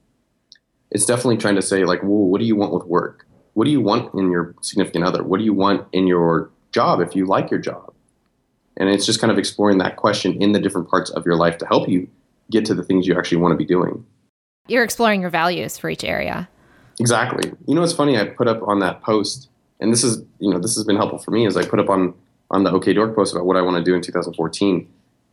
[0.91, 3.25] it's definitely trying to say like, well, what do you want with work?
[3.55, 5.23] What do you want in your significant other?
[5.23, 7.93] What do you want in your job if you like your job?
[8.77, 11.59] And it's just kind of exploring that question in the different parts of your life
[11.59, 12.09] to help you
[12.51, 14.05] get to the things you actually want to be doing.
[14.67, 16.49] You're exploring your values for each area.
[16.99, 17.53] Exactly.
[17.67, 18.19] You know, it's funny.
[18.19, 19.49] I put up on that post,
[19.81, 21.47] and this is, you know, this has been helpful for me.
[21.47, 22.15] Is I put up on
[22.51, 24.89] on the OkDork post about what I want to do in 2014.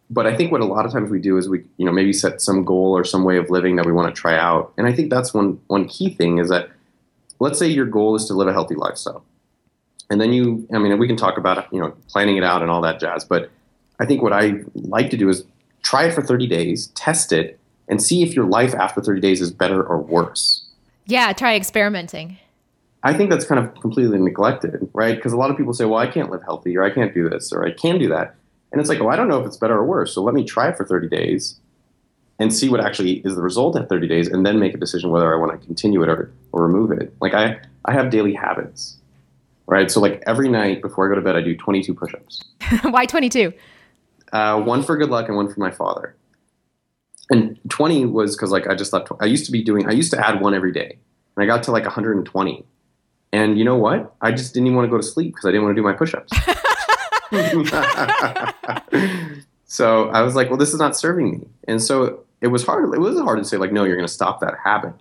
[0.09, 2.11] But I think what a lot of times we do is we, you know, maybe
[2.11, 4.73] set some goal or some way of living that we want to try out.
[4.77, 6.69] And I think that's one one key thing is that
[7.41, 9.25] let's say your goal is to live a healthy lifestyle.
[10.11, 12.69] And then you, I mean, we can talk about, you know, planning it out and
[12.69, 13.25] all that jazz.
[13.25, 13.49] But
[13.99, 15.43] I think what I like to do is
[15.81, 19.41] try it for 30 days, test it, and see if your life after 30 days
[19.41, 20.67] is better or worse.
[21.07, 22.37] Yeah, try experimenting.
[23.03, 25.15] I think that's kind of completely neglected, right?
[25.15, 27.27] Because a lot of people say, well, I can't live healthy, or I can't do
[27.27, 28.35] this, or I can do that.
[28.71, 30.13] And it's like, well, I don't know if it's better or worse.
[30.13, 31.59] So let me try it for 30 days
[32.41, 35.11] and see what actually is the result at 30 days and then make a decision
[35.11, 37.13] whether I want to continue it or, or remove it.
[37.21, 38.97] Like I, I have daily habits,
[39.67, 39.91] right?
[39.91, 42.43] So like every night before I go to bed, I do 22 push-ups.
[42.81, 43.53] Why 22?
[44.33, 46.15] Uh, one for good luck and one for my father.
[47.29, 50.09] And 20 was because like I just thought I used to be doing, I used
[50.09, 50.97] to add one every day
[51.37, 52.65] and I got to like 120.
[53.33, 54.15] And you know what?
[54.19, 55.85] I just didn't even want to go to sleep because I didn't want to do
[55.85, 56.31] my push-ups.
[59.65, 61.47] so I was like, well, this is not serving me.
[61.67, 62.93] And so it was hard.
[62.93, 64.93] It was hard to say like, no, you're going to stop that habit.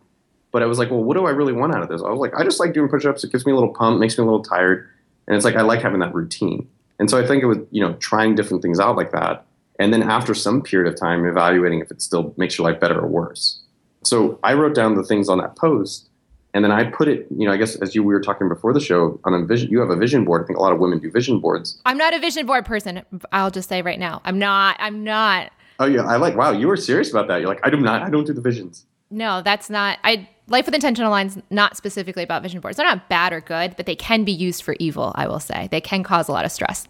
[0.52, 2.02] But I was like, well, what do I really want out of this?
[2.02, 3.22] I was like, I just like doing push-ups.
[3.22, 4.88] It gives me a little pump, makes me a little tired,
[5.26, 6.68] and it's like I like having that routine.
[6.98, 9.46] And so I think it was, you know, trying different things out like that,
[9.78, 13.00] and then after some period of time, evaluating if it still makes your life better
[13.00, 13.62] or worse.
[14.02, 16.10] So I wrote down the things on that post,
[16.52, 18.74] and then I put it, you know, I guess as you we were talking before
[18.74, 19.70] the show on a vision.
[19.70, 20.42] You have a vision board.
[20.42, 21.80] I think a lot of women do vision boards.
[21.86, 23.02] I'm not a vision board person.
[23.30, 24.76] I'll just say right now, I'm not.
[24.80, 25.52] I'm not.
[25.80, 26.36] Oh yeah, I like.
[26.36, 27.40] Wow, you were serious about that.
[27.40, 28.02] You're like, I do not.
[28.02, 28.86] I don't do the visions.
[29.10, 29.98] No, that's not.
[30.04, 32.76] I Life with Intention Online's not specifically about vision boards.
[32.76, 35.12] They're not bad or good, but they can be used for evil.
[35.14, 36.86] I will say they can cause a lot of stress.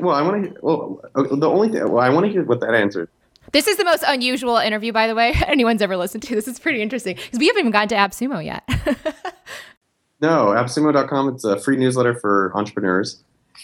[0.00, 0.60] well, I want to.
[0.60, 1.88] Well, the only thing.
[1.88, 3.08] Well, I want to hear what that answer.
[3.52, 6.34] This is the most unusual interview, by the way, anyone's ever listened to.
[6.34, 8.64] This is pretty interesting because we haven't even gotten to AppSumo yet.
[10.20, 11.28] no, AppSumo.com.
[11.30, 13.22] It's a free newsletter for entrepreneurs.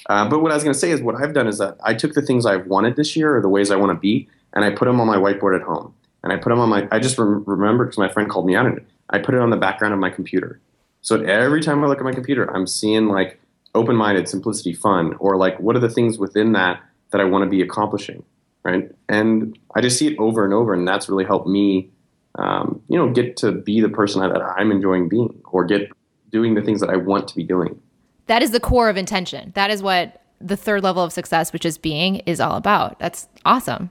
[0.08, 1.94] Uh, but what I was going to say is, what I've done is that I
[1.94, 4.64] took the things I've wanted this year, or the ways I want to be, and
[4.64, 5.94] I put them on my whiteboard at home.
[6.22, 6.86] and I put them on my.
[6.90, 8.86] I just rem- remember because my friend called me out on it.
[9.10, 10.60] I put it on the background of my computer.
[11.00, 13.40] So every time I look at my computer, I'm seeing like
[13.74, 17.50] open-minded, simplicity, fun, or like what are the things within that that I want to
[17.50, 18.22] be accomplishing,
[18.62, 18.90] right?
[19.08, 21.90] And I just see it over and over, and that's really helped me,
[22.36, 25.90] um, you know, get to be the person that I'm enjoying being, or get
[26.30, 27.80] doing the things that I want to be doing.
[28.26, 29.52] That is the core of intention.
[29.54, 32.98] That is what the third level of success, which is being, is all about.
[32.98, 33.90] That's awesome.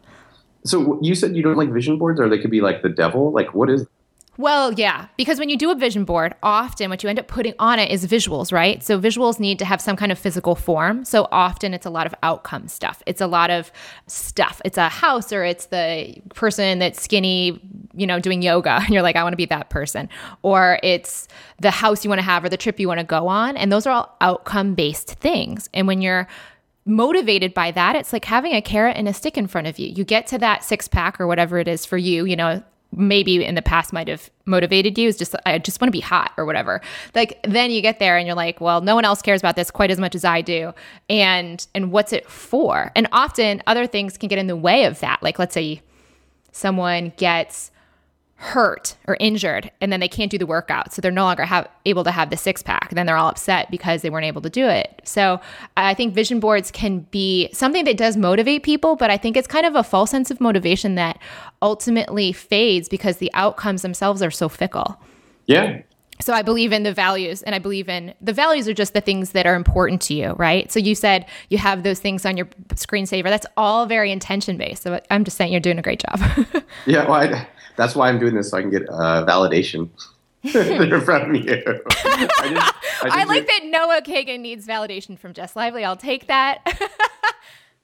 [0.64, 3.32] So you said you don't like vision boards, or they could be like the devil.
[3.32, 3.88] Like, what is?
[4.38, 7.54] Well, yeah, because when you do a vision board, often what you end up putting
[7.60, 8.82] on it is visuals, right?
[8.82, 11.04] So visuals need to have some kind of physical form.
[11.04, 13.04] So often it's a lot of outcome stuff.
[13.06, 13.72] It's a lot of
[14.08, 14.62] stuff.
[14.64, 17.62] It's a house or it's the person that's skinny,
[17.94, 20.08] you know, doing yoga and you're like I want to be that person.
[20.44, 21.28] Or it's
[21.60, 23.72] the house you want to have or the trip you want to go on, and
[23.72, 25.70] those are all outcome-based things.
[25.74, 26.28] And when you're
[26.86, 29.88] motivated by that, it's like having a carrot and a stick in front of you.
[29.88, 32.64] You get to that six pack or whatever it is for you, you know,
[32.94, 36.02] maybe in the past might have motivated you is just I just want to be
[36.02, 36.82] hot or whatever.
[37.16, 39.72] Like then you get there and you're like, well, no one else cares about this
[39.72, 40.74] quite as much as I do.
[41.10, 42.92] And and what's it for?
[42.96, 45.24] And often other things can get in the way of that.
[45.24, 45.82] Like let's say
[46.52, 47.71] someone gets
[48.42, 50.92] hurt or injured and then they can't do the workout.
[50.92, 52.88] So they're no longer have, able to have the six pack.
[52.90, 55.00] And then they're all upset because they weren't able to do it.
[55.04, 55.40] So
[55.78, 59.48] i think vision boards can be something that does motivate people but i think it's
[59.48, 61.20] kind of a false sense of motivation that
[61.62, 65.00] ultimately fades because the outcomes themselves are so fickle.
[65.46, 65.82] Yeah
[66.22, 69.02] so I believe in the values and I believe in the values are just the
[69.02, 70.72] things that are important to you, right?
[70.72, 73.26] So you said you have those things on your screensaver.
[73.26, 74.84] That's all very intention based.
[74.84, 76.20] So I'm just saying you're doing a great job.
[76.86, 79.90] yeah, well, I, that's why I'm doing this so I can get uh, validation
[81.04, 81.64] from you.
[82.06, 85.84] I, just, I, I like that Noah Kagan needs validation from Jess Lively.
[85.84, 86.60] I'll take that.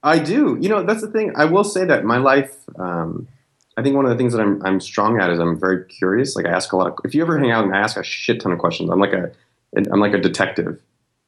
[0.03, 0.57] I do.
[0.61, 1.33] You know, that's the thing.
[1.35, 2.55] I will say that my life.
[2.77, 3.27] Um,
[3.77, 6.35] I think one of the things that I'm I'm strong at is I'm very curious.
[6.35, 6.87] Like I ask a lot.
[6.87, 8.99] Of, if you ever hang out and I ask a shit ton of questions, I'm
[8.99, 9.31] like a
[9.75, 10.81] I'm like a detective.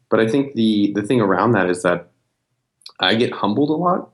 [0.10, 2.10] But I think the the thing around that is that
[3.00, 4.10] I get humbled a lot,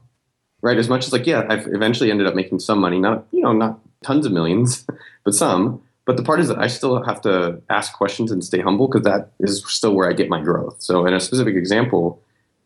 [0.61, 0.77] right?
[0.77, 3.53] As much as like yeah, I've eventually ended up making some money, not you know
[3.53, 4.85] not tons of millions,
[5.23, 5.81] but some.
[6.03, 9.05] But the part is that I still have to ask questions and stay humble because
[9.05, 10.75] that is still where I get my growth.
[10.79, 12.21] So in a specific example,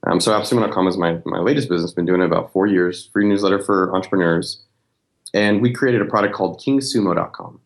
[0.05, 1.91] um, so AppSumo.com is my my latest business.
[1.91, 3.05] Been doing it about four years.
[3.13, 4.63] Free newsletter for entrepreneurs
[5.33, 7.59] and we created a product called kingsumo.com.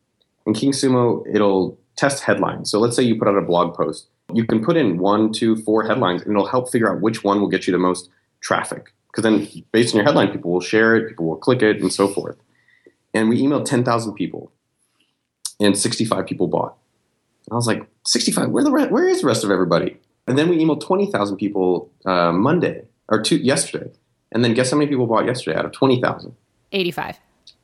[0.45, 2.69] And KingSumo, it'll test headlines.
[2.69, 4.07] So let's say you put out a blog post.
[4.33, 7.39] You can put in one, two, four headlines, and it'll help figure out which one
[7.39, 8.09] will get you the most
[8.41, 8.93] traffic.
[9.07, 11.93] Because then, based on your headline, people will share it, people will click it, and
[11.93, 12.35] so forth.
[13.13, 14.51] And we emailed 10,000 people,
[15.59, 16.75] and 65 people bought.
[17.51, 18.49] I was like, 65?
[18.49, 19.97] Where the re- where is the rest of everybody?
[20.27, 23.91] And then we emailed 20,000 people uh, Monday or two yesterday.
[24.31, 26.33] And then guess how many people bought yesterday out of 20,000?
[26.71, 27.19] 85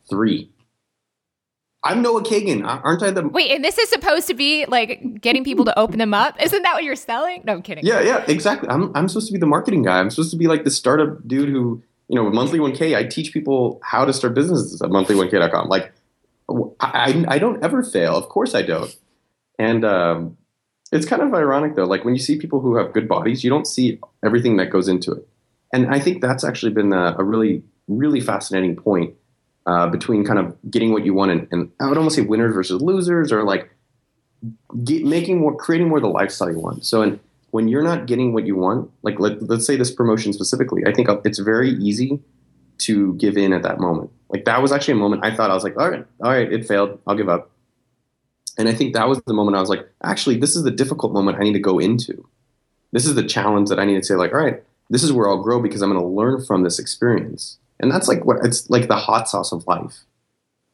[0.10, 0.52] three.
[1.82, 3.28] I'm Noah Kagan, aren't I the?
[3.28, 6.36] Wait, and this is supposed to be like getting people to open them up.
[6.41, 7.41] Isn't that what you're selling?
[7.45, 7.86] No, I'm kidding.
[7.86, 8.67] Yeah, yeah, exactly.
[8.67, 10.00] I'm I'm supposed to be the marketing guy.
[10.00, 12.98] I'm supposed to be like the startup dude who, you know, monthly 1K.
[12.98, 15.69] I teach people how to start businesses at monthly1k.com.
[15.69, 15.93] Like,
[16.82, 18.17] I I don't ever fail.
[18.17, 18.93] Of course I don't.
[19.58, 20.38] And um,
[20.91, 21.86] it's kind of ironic though.
[21.86, 24.89] Like when you see people who have good bodies, you don't see everything that goes
[24.89, 25.26] into it.
[25.72, 29.15] And I think that's actually been a, a really really fascinating point
[29.69, 32.55] uh, between kind of getting what you want and, and, I would almost say winners
[32.55, 33.69] versus losers or like
[34.84, 36.88] get, making more, creating more the lifestyle you want.
[36.88, 37.19] So in,
[37.51, 40.91] when you're not getting what you want, like let, let's say this promotion specifically, I
[40.91, 42.19] think it's very easy
[42.79, 44.10] to give in at that moment.
[44.29, 46.51] Like that was actually a moment I thought I was like, all right, all right,
[46.51, 46.99] it failed.
[47.05, 47.51] I'll give up.
[48.58, 51.13] And I think that was the moment I was like, actually, this is the difficult
[51.13, 52.27] moment I need to go into.
[52.91, 55.29] This is the challenge that I need to say, like, all right, this is where
[55.29, 57.60] I'll grow because I'm going to learn from this experience.
[57.80, 60.00] And that's like what it's like the hot sauce of life.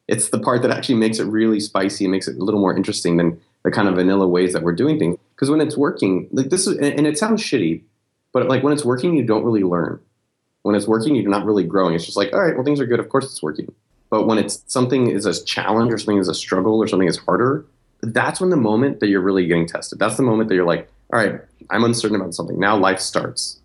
[0.08, 2.76] It's the part that actually makes it really spicy and makes it a little more
[2.76, 5.18] interesting than the kind of vanilla ways that we're doing things.
[5.34, 7.82] Because when it's working, like this is, and it sounds shitty,
[8.32, 10.00] but like when it's working, you don't really learn.
[10.62, 11.94] When it's working, you're not really growing.
[11.94, 13.00] It's just like, all right, well, things are good.
[13.00, 13.72] Of course, it's working.
[14.10, 17.18] But when it's something is a challenge or something is a struggle or something is
[17.18, 17.64] harder,
[18.02, 19.98] that's when the moment that you're really getting tested.
[19.98, 21.40] That's the moment that you're like, all right,
[21.70, 22.58] I'm uncertain about something.
[22.58, 23.60] Now life starts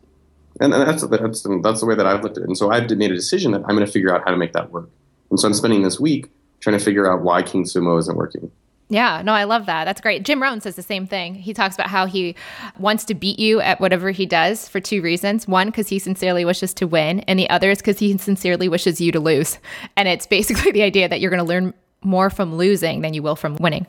[0.61, 2.47] and that's that's that's the way that I've looked at it.
[2.47, 4.53] And so I've made a decision that I'm going to figure out how to make
[4.53, 4.89] that work.
[5.29, 8.51] And so I'm spending this week trying to figure out why King Sumo isn't working.
[8.89, 9.85] Yeah, no, I love that.
[9.85, 10.23] That's great.
[10.23, 11.33] Jim Rohn says the same thing.
[11.33, 12.35] He talks about how he
[12.77, 15.47] wants to beat you at whatever he does for two reasons.
[15.47, 18.99] One, because he sincerely wishes to win, and the other is because he sincerely wishes
[18.99, 19.59] you to lose.
[19.95, 23.23] And it's basically the idea that you're going to learn more from losing than you
[23.23, 23.87] will from winning.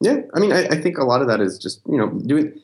[0.00, 2.60] Yeah, I mean, I, I think a lot of that is just you know doing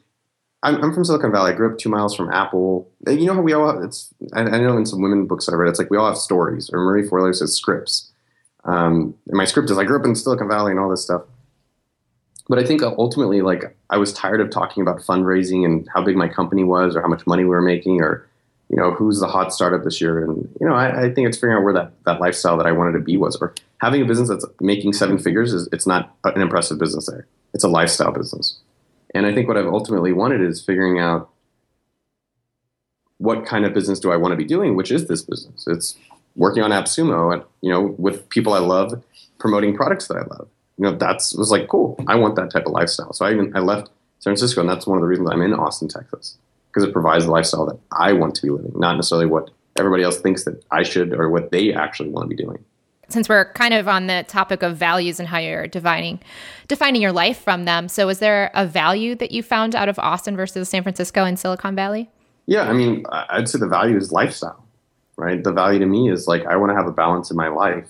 [0.63, 1.53] I'm, I'm from Silicon Valley.
[1.53, 2.89] I grew up two miles from Apple.
[3.07, 5.55] You know how we all have, it's, I, I know in some women books I
[5.55, 8.13] read, it's like we all have stories, or Marie Forleo says scripts.
[8.65, 11.23] Um, and my script is I grew up in Silicon Valley and all this stuff.
[12.49, 16.17] But I think ultimately, like I was tired of talking about fundraising and how big
[16.17, 18.29] my company was, or how much money we were making, or
[18.69, 20.25] you know who's the hot startup this year.
[20.25, 22.73] And you know, I, I think it's figuring out where that that lifestyle that I
[22.73, 23.37] wanted to be was.
[23.37, 27.27] Or having a business that's making seven figures is it's not an impressive business there.
[27.55, 28.59] It's a lifestyle business.
[29.15, 31.29] And I think what I've ultimately wanted is figuring out
[33.19, 35.65] what kind of business do I want to be doing, which is this business.
[35.67, 35.97] It's
[36.35, 39.03] working on AppSumo, and, you know, with people I love,
[39.39, 40.49] promoting products that I love.
[40.79, 42.03] You know, that's was like cool.
[42.09, 43.13] I want that type of lifestyle.
[43.13, 45.53] So I even I left San Francisco, and that's one of the reasons I'm in
[45.53, 49.27] Austin, Texas, because it provides the lifestyle that I want to be living, not necessarily
[49.27, 52.65] what everybody else thinks that I should or what they actually want to be doing.
[53.13, 56.21] Since we're kind of on the topic of values and how you're defining
[56.69, 59.99] defining your life from them, so is there a value that you found out of
[59.99, 62.11] Austin versus San Francisco and Silicon Valley?
[62.47, 64.65] Yeah, I mean, I'd say the value is lifestyle,
[65.17, 65.43] right?
[65.43, 67.89] The value to me is like I want to have a balance in my life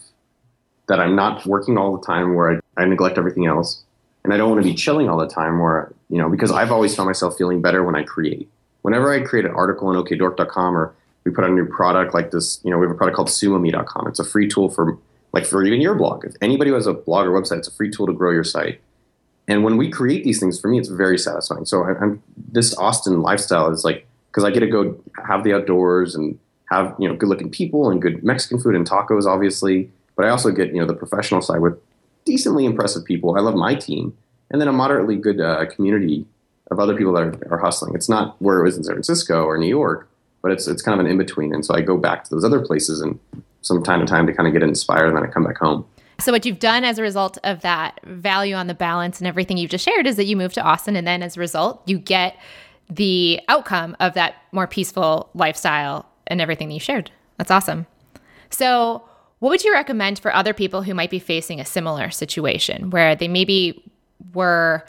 [0.88, 3.82] that I'm not working all the time where I, I neglect everything else.
[4.24, 6.70] And I don't want to be chilling all the time where, you know, because I've
[6.70, 8.48] always found myself feeling better when I create.
[8.82, 12.30] Whenever I create an article on okdork.com or we put out a new product like
[12.30, 14.06] this, you know, we have a product called sumome.com.
[14.06, 14.98] It's a free tool for
[15.32, 16.24] like for even your blog.
[16.24, 18.44] If anybody who has a blog or website, it's a free tool to grow your
[18.44, 18.80] site.
[19.48, 21.64] And when we create these things, for me, it's very satisfying.
[21.64, 25.54] So I, I'm, this Austin lifestyle is like because I get to go have the
[25.54, 26.38] outdoors and
[26.70, 29.90] have you know good looking people and good Mexican food and tacos, obviously.
[30.16, 31.78] But I also get you know the professional side with
[32.24, 33.36] decently impressive people.
[33.36, 34.16] I love my team,
[34.50, 36.24] and then a moderately good uh, community
[36.70, 37.94] of other people that are, are, hustling.
[37.94, 40.08] It's not where it was in San Francisco or New York,
[40.40, 41.52] but it's it's kind of an in between.
[41.52, 43.18] And so I go back to those other places and
[43.62, 45.86] some time to time to kind of get inspired, and then I come back home.
[46.20, 49.56] So what you've done as a result of that value on the balance and everything
[49.56, 51.98] you've just shared is that you move to Austin, and then as a result, you
[51.98, 52.36] get
[52.88, 57.10] the outcome of that more peaceful lifestyle and everything that you shared.
[57.38, 57.86] That's awesome.
[58.50, 59.02] So,
[59.38, 63.16] what would you recommend for other people who might be facing a similar situation where
[63.16, 63.90] they maybe
[64.34, 64.84] were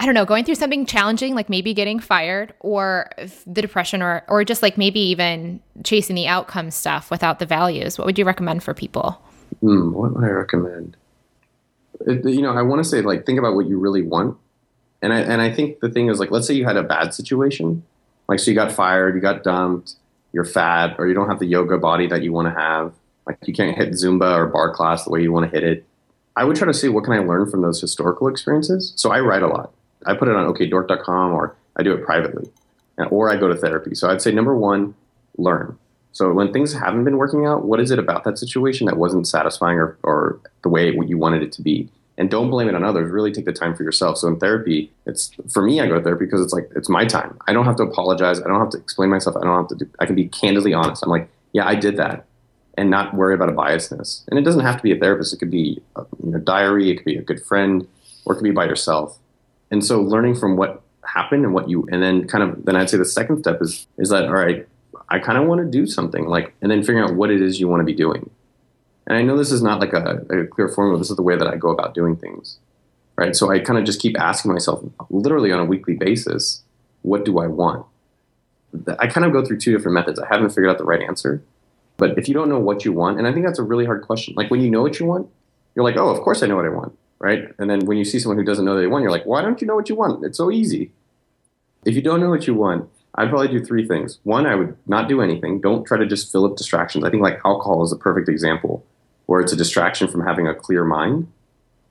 [0.00, 3.10] I don't know, going through something challenging, like maybe getting fired or
[3.46, 7.98] the depression or or just like maybe even chasing the outcome stuff without the values.
[7.98, 9.20] What would you recommend for people?
[9.60, 10.96] Hmm, what would I recommend?
[12.06, 14.38] It, you know, I want to say like think about what you really want
[15.02, 17.14] and I and I think the thing is like, let's say you had a bad
[17.14, 17.84] situation,
[18.28, 19.94] like so you got fired, you got dumped,
[20.32, 22.92] you're fat, or you don't have the yoga body that you want to have,
[23.26, 25.84] like you can't hit Zumba or barre class the way you want to hit it.
[26.36, 28.92] I would try to see what can I learn from those historical experiences.
[28.96, 29.72] So I write a lot.
[30.06, 32.50] I put it on okdork.com or I do it privately,
[32.98, 33.94] uh, or I go to therapy.
[33.94, 34.94] So I'd say number one,
[35.36, 35.78] learn.
[36.12, 39.28] So when things haven't been working out, what is it about that situation that wasn't
[39.28, 41.88] satisfying or, or the way you wanted it to be?
[42.18, 43.10] and don't blame it on others.
[43.10, 44.18] Really take the time for yourself.
[44.18, 47.06] So in therapy it's for me i go to therapy because it's like it's my
[47.06, 47.38] time.
[47.46, 48.42] I don't have to apologize.
[48.42, 49.36] I don't have to explain myself.
[49.36, 51.02] I don't have to do i can be candidly honest.
[51.02, 52.26] I'm like yeah i did that
[52.76, 54.24] and not worry about a biasness.
[54.28, 55.32] And it doesn't have to be a therapist.
[55.32, 56.90] It could be a you know, diary.
[56.90, 57.86] It could be a good friend
[58.24, 59.18] or it could be by yourself
[59.70, 62.90] and so learning from what happened and what you and then kind of then i'd
[62.90, 64.66] say the second step is is that all right
[65.08, 67.58] i kind of want to do something like and then figuring out what it is
[67.58, 68.28] you want to be doing
[69.08, 70.98] and I know this is not like a, a clear formula.
[70.98, 72.58] This is the way that I go about doing things,
[73.16, 73.34] right?
[73.34, 76.62] So I kind of just keep asking myself, literally on a weekly basis,
[77.00, 77.86] what do I want?
[78.98, 80.18] I kind of go through two different methods.
[80.18, 81.42] I haven't figured out the right answer,
[81.96, 84.02] but if you don't know what you want, and I think that's a really hard
[84.02, 84.34] question.
[84.36, 85.30] Like when you know what you want,
[85.74, 87.54] you're like, oh, of course I know what I want, right?
[87.58, 89.60] And then when you see someone who doesn't know they want, you're like, why don't
[89.60, 90.24] you know what you want?
[90.24, 90.90] It's so easy.
[91.84, 94.18] If you don't know what you want, I'd probably do three things.
[94.22, 95.60] One, I would not do anything.
[95.60, 97.04] Don't try to just fill up distractions.
[97.04, 98.84] I think like alcohol is a perfect example
[99.26, 101.30] where it's a distraction from having a clear mind.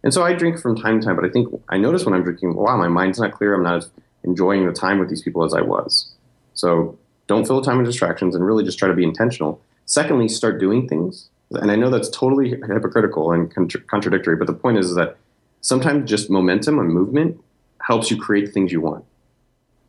[0.04, 2.24] And so I drink from time to time, but I think I notice when I'm
[2.24, 3.54] drinking, wow, my mind's not clear.
[3.54, 3.90] I'm not
[4.24, 6.14] enjoying the time with these people as I was.
[6.54, 9.62] So don't fill the time with distractions and really just try to be intentional.
[9.86, 11.30] Secondly, start doing things.
[11.52, 15.18] And I know that's totally hypocritical and contra- contradictory, but the point is, that
[15.62, 17.40] sometimes just momentum and movement
[17.82, 19.06] helps you create things you want.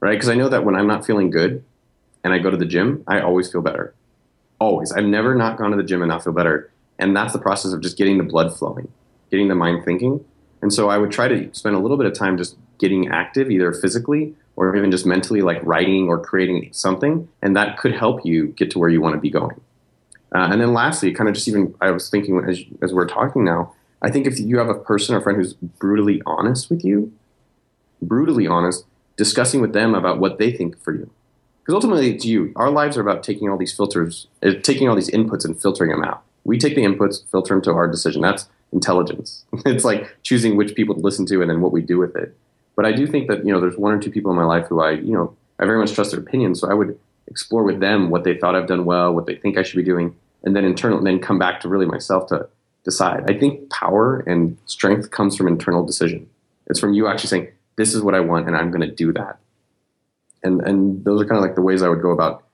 [0.01, 0.13] Right?
[0.13, 1.65] Because I know that when I'm not feeling good
[2.23, 3.95] and I go to the gym, I always feel better.
[4.61, 4.93] Always.
[4.93, 6.71] I've never not gone to the gym and not feel better.
[6.99, 8.89] And that's the process of just getting the blood flowing,
[9.31, 10.25] getting the mind thinking.
[10.63, 13.51] And so I would try to spend a little bit of time just getting active,
[13.51, 17.29] either physically or even just mentally, like writing or creating something.
[17.43, 19.61] And that could help you get to where you want to be going.
[20.35, 23.45] Uh, and then lastly, kind of just even, I was thinking as, as we're talking
[23.45, 27.13] now, I think if you have a person or friend who's brutally honest with you,
[28.03, 28.85] brutally honest,
[29.17, 31.11] discussing with them about what they think for you.
[31.61, 32.53] Because ultimately, it's you.
[32.57, 35.91] Our lives are about taking all these filters, uh, taking all these inputs and filtering
[35.91, 38.23] them out we take the inputs, filter them to our decision.
[38.23, 39.45] That's intelligence.
[39.67, 42.35] it's like choosing which people to listen to and then what we do with it.
[42.75, 44.67] But I do think that you know there's one or two people in my life
[44.67, 46.99] who I you know I very much trust their opinions, so I would
[47.29, 49.85] explore with them what they thought I've done well, what they think I should be
[49.85, 50.15] doing,
[50.45, 52.49] and then internal, and then come back to really myself to
[52.85, 53.31] decide.
[53.31, 56.29] I think power and strength comes from internal decision.
[56.67, 59.13] It's from you actually saying, "This is what I want, and I'm going to do
[59.13, 59.39] that."
[60.43, 62.45] And and those are kind of like the ways I would go about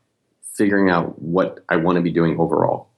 [0.55, 2.89] figuring out what I want to be doing overall.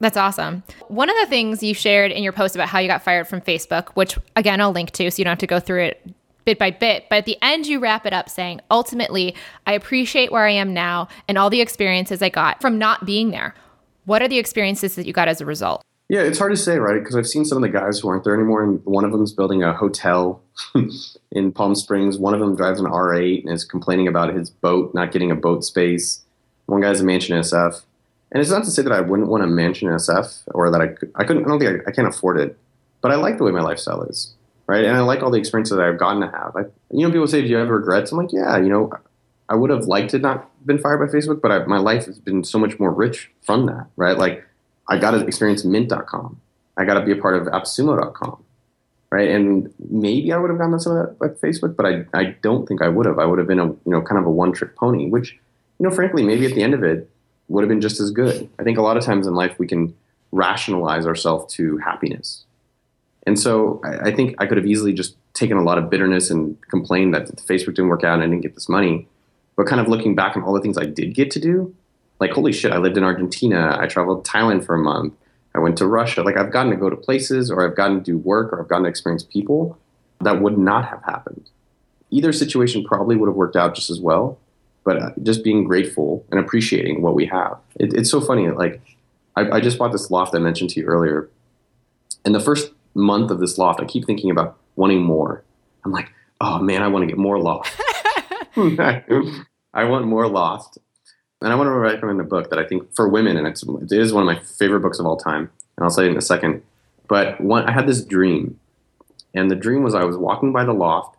[0.00, 0.62] That's awesome.
[0.88, 3.40] One of the things you shared in your post about how you got fired from
[3.42, 6.58] Facebook, which again I'll link to so you don't have to go through it bit
[6.58, 9.34] by bit, but at the end you wrap it up saying, ultimately,
[9.66, 13.30] I appreciate where I am now and all the experiences I got from not being
[13.30, 13.54] there.
[14.04, 15.84] What are the experiences that you got as a result?
[16.10, 16.98] Yeah, it's hard to say, right?
[16.98, 19.22] Because I've seen some of the guys who aren't there anymore, and one of them
[19.22, 20.42] is building a hotel
[21.30, 22.18] in Palm Springs.
[22.18, 25.36] One of them drives an R8 and is complaining about his boat not getting a
[25.36, 26.22] boat space.
[26.66, 27.82] One guy's a mansion SF,
[28.32, 30.96] and it's not to say that I wouldn't want a mansion SF or that I
[31.14, 31.44] I couldn't.
[31.44, 32.58] I don't think I, I can't afford it,
[33.02, 34.34] but I like the way my lifestyle is,
[34.70, 34.84] right?
[34.84, 36.54] And I like all the experiences that I've gotten to have.
[36.54, 36.60] I,
[36.92, 38.92] you know, people say, "Do you have regrets?" I'm like, yeah, you know,
[39.48, 42.20] I would have liked to not been fired by Facebook, but I, my life has
[42.20, 44.16] been so much more rich from that, right?
[44.16, 44.44] Like
[44.88, 46.40] I got to experience Mint.com.
[46.76, 48.44] I got to be a part of AppSumo.com,
[49.10, 49.28] right?
[49.28, 52.66] And maybe I would have gotten some of that by Facebook, but I, I don't
[52.68, 53.18] think I would have.
[53.18, 55.32] I would have been a you know kind of a one trick pony, which
[55.80, 57.10] you know frankly maybe at the end of it
[57.48, 58.48] would have been just as good.
[58.60, 59.96] I think a lot of times in life we can
[60.30, 62.44] rationalize ourselves to happiness,
[63.26, 66.30] and so I, I think I could have easily just taken a lot of bitterness
[66.30, 69.08] and complained that Facebook didn't work out and I didn't get this money
[69.60, 71.74] but kind of looking back on all the things I did get to do,
[72.18, 75.12] like holy shit, I lived in Argentina, I traveled to Thailand for a month,
[75.54, 76.22] I went to Russia.
[76.22, 78.68] Like I've gotten to go to places, or I've gotten to do work, or I've
[78.68, 79.76] gotten to experience people
[80.22, 81.50] that would not have happened.
[82.10, 84.38] Either situation probably would have worked out just as well,
[84.82, 87.58] but uh, just being grateful and appreciating what we have.
[87.78, 88.48] It, it's so funny.
[88.48, 88.80] Like
[89.36, 91.28] I, I just bought this loft I mentioned to you earlier.
[92.24, 95.44] and the first month of this loft, I keep thinking about wanting more.
[95.84, 97.72] I'm like, oh man, I want to get more loft.
[98.56, 100.78] I want more loft.
[101.42, 103.92] And I want to recommend a book that I think for women, and it's, it
[103.92, 105.50] is one of my favorite books of all time.
[105.76, 106.62] And I'll say it in a second.
[107.08, 108.60] But one, I had this dream,
[109.34, 111.16] and the dream was I was walking by the loft,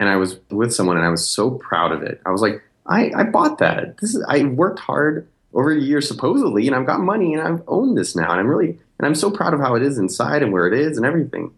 [0.00, 2.20] and I was with someone, and I was so proud of it.
[2.26, 3.98] I was like, I, I bought that.
[3.98, 7.62] This is I worked hard over a year supposedly, and I've got money, and I've
[7.68, 10.42] owned this now, and I'm really and I'm so proud of how it is inside
[10.42, 11.52] and where it is and everything.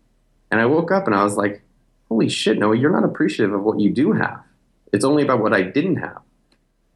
[0.50, 1.62] And I woke up and I was like,
[2.08, 4.40] holy shit, no, you're not appreciative of what you do have.
[4.92, 6.22] It's only about what I didn't have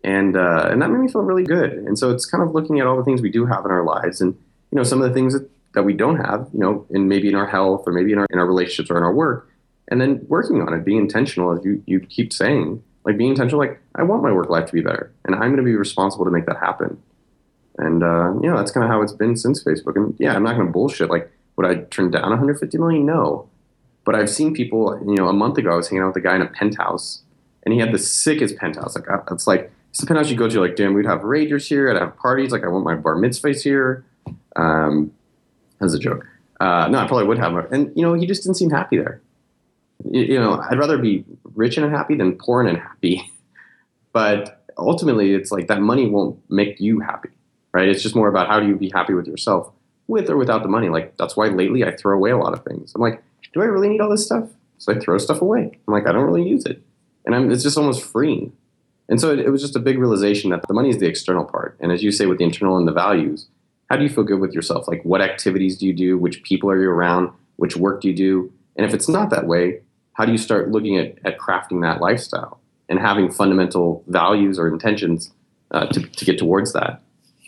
[0.05, 1.73] and uh, and that made me feel really good.
[1.73, 3.85] And so it's kind of looking at all the things we do have in our
[3.85, 4.35] lives, and
[4.71, 7.29] you know some of the things that, that we don't have, you know, and maybe
[7.29, 9.51] in our health or maybe in our in our relationships or in our work,
[9.89, 13.59] and then working on it, being intentional, as you you keep saying, like being intentional,
[13.59, 16.25] like I want my work life to be better, and I'm going to be responsible
[16.25, 17.03] to make that happen.
[17.79, 19.97] And uh, you know that's kind of how it's been since Facebook.
[19.97, 21.11] And yeah, I'm not going to bullshit.
[21.11, 23.07] Like, would I turn down 150 million?
[23.07, 23.49] No.
[24.05, 24.99] But I've seen people.
[25.07, 27.23] You know, a month ago, I was hanging out with a guy in a penthouse,
[27.65, 28.97] and he had the sickest penthouse.
[28.97, 30.61] Like, it's like it's the penthouse you go to.
[30.61, 31.91] Like, damn, we'd have ragers here.
[31.91, 32.51] I'd have parties.
[32.51, 34.05] Like, I want my bar mitzvahs here.
[34.57, 35.13] Um,
[35.81, 36.27] as a joke.
[36.61, 37.55] Uh, no, I probably would have.
[37.73, 39.21] And you know, he just didn't seem happy there.
[40.05, 41.25] You, you know, I'd rather be
[41.55, 43.31] rich and unhappy than poor and unhappy.
[44.13, 47.31] but ultimately, it's like that money won't make you happy,
[47.73, 47.89] right?
[47.89, 49.73] It's just more about how do you be happy with yourself,
[50.07, 50.89] with or without the money.
[50.89, 52.93] Like that's why lately I throw away a lot of things.
[52.95, 54.49] I'm like, do I really need all this stuff?
[54.79, 55.79] So I throw stuff away.
[55.87, 56.83] I'm like, I don't really use it,
[57.25, 58.53] and I'm, it's just almost freeing.
[59.09, 61.45] And so it, it was just a big realization that the money is the external
[61.45, 61.77] part.
[61.81, 63.47] And as you say, with the internal and the values,
[63.89, 64.87] how do you feel good with yourself?
[64.87, 66.19] Like, what activities do you do?
[66.19, 67.31] Which people are you around?
[67.57, 68.53] Which work do you do?
[68.77, 69.81] And if it's not that way,
[70.13, 74.69] how do you start looking at, at crafting that lifestyle and having fundamental values or
[74.69, 75.33] intentions
[75.71, 77.01] uh, to, to get towards that?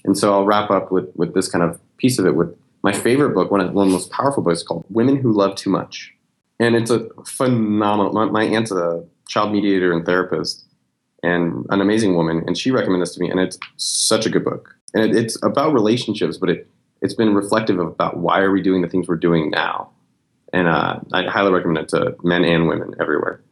[0.05, 2.93] And so I'll wrap up with, with this kind of piece of it with my
[2.93, 5.71] favorite book, one of, one of the most powerful books called Women Who Love Too
[5.71, 6.13] Much.
[6.59, 10.65] And it's a phenomenal, my, my aunt's a child mediator and therapist
[11.23, 14.45] and an amazing woman, and she recommended this to me, and it's such a good
[14.45, 14.75] book.
[14.95, 16.67] And it, it's about relationships, but it
[17.03, 19.91] it's been reflective of about why are we doing the things we're doing now,
[20.53, 23.43] and uh, I highly recommend it to men and women everywhere.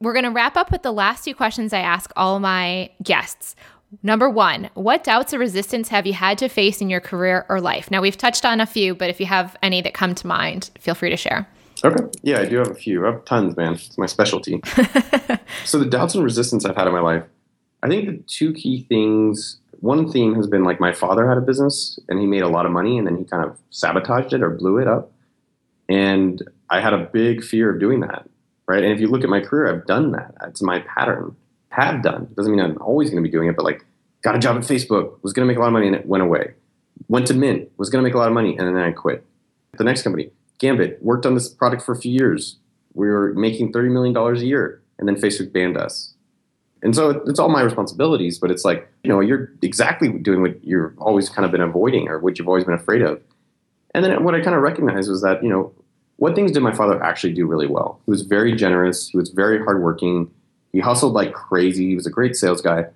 [0.00, 3.56] We're going to wrap up with the last two questions I ask all my guests.
[4.02, 7.60] Number one, what doubts or resistance have you had to face in your career or
[7.60, 7.90] life?
[7.90, 10.70] Now, we've touched on a few, but if you have any that come to mind,
[10.78, 11.48] feel free to share.
[11.84, 12.04] Okay.
[12.22, 13.06] Yeah, I do have a few.
[13.06, 13.74] I have tons, man.
[13.74, 14.62] It's my specialty.
[15.64, 17.24] so the doubts and resistance I've had in my life,
[17.82, 19.58] I think the two key things.
[19.80, 22.64] One theme has been like my father had a business and he made a lot
[22.64, 25.12] of money and then he kind of sabotaged it or blew it up.
[25.88, 28.26] And I had a big fear of doing that.
[28.66, 28.82] Right.
[28.82, 30.34] And if you look at my career, I've done that.
[30.46, 31.36] It's my pattern.
[31.76, 32.24] Have done.
[32.30, 33.84] It Doesn't mean I'm always going to be doing it, but like
[34.22, 36.06] got a job at Facebook, was going to make a lot of money and it
[36.06, 36.54] went away.
[37.08, 39.24] Went to Mint, was going to make a lot of money and then I quit.
[39.76, 42.56] The next company, Gambit worked on this product for a few years.
[42.94, 46.14] We were making $30 million a year, and then Facebook banned us.
[46.82, 50.62] And so it's all my responsibilities, but it's like, you know, you're exactly doing what
[50.62, 53.20] you've always kind of been avoiding or what you've always been afraid of.
[53.94, 55.72] And then what I kind of recognized was that, you know,
[56.16, 58.00] what things did my father actually do really well?
[58.04, 59.08] He was very generous.
[59.08, 60.30] He was very hardworking.
[60.74, 61.86] He hustled like crazy.
[61.86, 62.86] He was a great sales guy.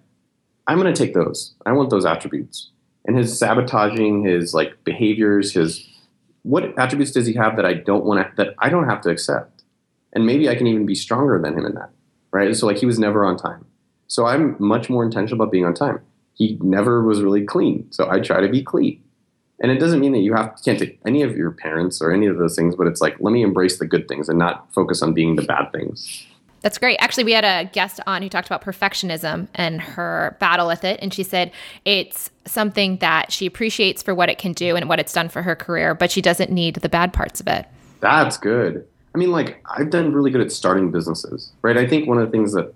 [0.66, 1.55] I'm going to take those.
[1.64, 2.70] I want those attributes.
[3.07, 5.89] And his sabotaging, his like behaviors, his
[6.43, 9.11] what attributes does he have that I don't want to that I don't have to
[9.11, 9.62] accept?
[10.12, 11.91] And maybe I can even be stronger than him in that.
[12.33, 12.55] Right?
[12.57, 13.64] So like he was never on time.
[14.09, 16.01] So I'm much more intentional about being on time.
[16.35, 17.87] He never was really clean.
[17.93, 19.01] So I try to be clean.
[19.61, 22.26] And it doesn't mean that you have can't take any of your parents or any
[22.26, 25.01] of those things, but it's like let me embrace the good things and not focus
[25.01, 26.26] on being the bad things.
[26.61, 26.96] That's great.
[27.00, 30.98] Actually, we had a guest on who talked about perfectionism and her battle with it.
[31.00, 31.52] And she said
[31.84, 35.42] it's something that she appreciates for what it can do and what it's done for
[35.42, 37.66] her career, but she doesn't need the bad parts of it.
[38.00, 38.86] That's good.
[39.14, 41.76] I mean, like, I've done really good at starting businesses, right?
[41.76, 42.74] I think one of the things that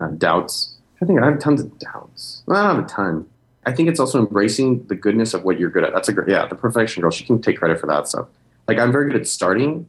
[0.00, 2.42] uh, doubts, I think I have tons of doubts.
[2.46, 3.26] Well, I don't have a ton.
[3.64, 5.92] I think it's also embracing the goodness of what you're good at.
[5.92, 8.28] That's a great, yeah, the perfection girl, she can take credit for that stuff.
[8.68, 9.86] Like, I'm very good at starting,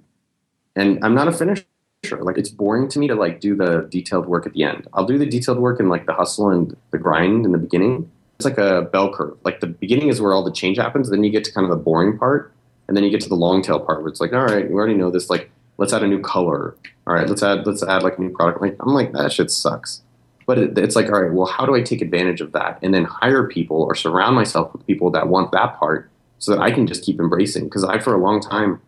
[0.76, 1.66] and I'm not a finisher
[2.04, 2.24] sure.
[2.24, 4.88] Like it's boring to me to like do the detailed work at the end.
[4.94, 8.10] I'll do the detailed work in like the hustle and the grind in the beginning.
[8.38, 9.38] It's like a bell curve.
[9.44, 11.10] Like the beginning is where all the change happens.
[11.10, 12.54] Then you get to kind of the boring part,
[12.88, 14.76] and then you get to the long tail part where it's like, all right, we
[14.76, 15.30] already know this.
[15.30, 16.76] Like, let's add a new color.
[17.08, 18.62] All right, let's add let's add like a new product.
[18.62, 20.02] Like I'm like that shit sucks.
[20.46, 22.94] But it, it's like, all right, well, how do I take advantage of that and
[22.94, 26.72] then hire people or surround myself with people that want that part so that I
[26.72, 27.66] can just keep embracing?
[27.66, 28.80] Because I, for a long time,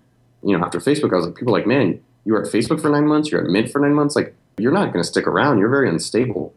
[0.41, 2.89] you know, after Facebook, I was like, people like, man, you were at Facebook for
[2.89, 5.59] nine months, you're at Mint for nine months, like you're not going to stick around.
[5.59, 6.53] You're very unstable.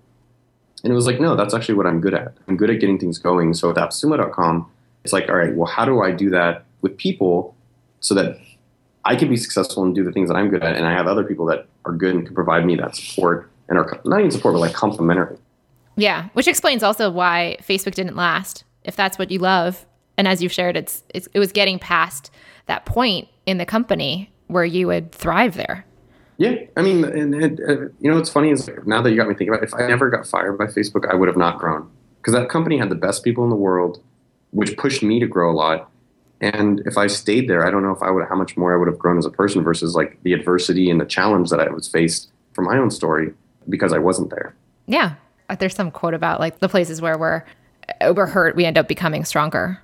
[0.82, 2.34] And it was like, no, that's actually what I'm good at.
[2.48, 3.54] I'm good at getting things going.
[3.54, 4.70] So with AppSumo.com,
[5.04, 7.54] it's like, all right, well, how do I do that with people
[8.00, 8.38] so that
[9.04, 11.06] I can be successful and do the things that I'm good at, and I have
[11.06, 14.30] other people that are good and can provide me that support and are not even
[14.30, 15.38] support, but like complementary.
[15.96, 18.64] Yeah, which explains also why Facebook didn't last.
[18.84, 19.86] If that's what you love,
[20.16, 22.30] and as you've shared, it's, it's it was getting past
[22.66, 25.84] that point in the company where you would thrive there.
[26.38, 29.34] Yeah, I mean, and, uh, you know what's funny is now that you got me
[29.34, 31.90] thinking about it, if I never got fired by Facebook, I would have not grown
[32.20, 34.02] because that company had the best people in the world,
[34.50, 35.90] which pushed me to grow a lot.
[36.40, 38.76] And if I stayed there, I don't know if I would how much more I
[38.76, 41.68] would have grown as a person versus like the adversity and the challenge that I
[41.68, 43.32] was faced from my own story
[43.68, 44.54] because I wasn't there.
[44.86, 45.14] Yeah,
[45.48, 47.44] uh, there's some quote about like the places where we're
[48.14, 49.80] we're hurt, we end up becoming stronger.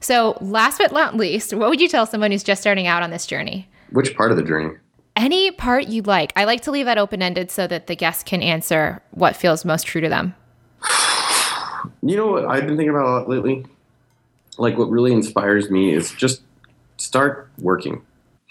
[0.00, 3.10] So, last but not least, what would you tell someone who's just starting out on
[3.10, 3.68] this journey?
[3.92, 4.76] Which part of the journey?
[5.14, 6.32] Any part you'd like.
[6.36, 9.64] I like to leave that open ended so that the guests can answer what feels
[9.64, 10.34] most true to them.
[12.04, 13.66] You know what I've been thinking about a lot lately?
[14.56, 16.42] Like, what really inspires me is just
[16.96, 18.02] start working.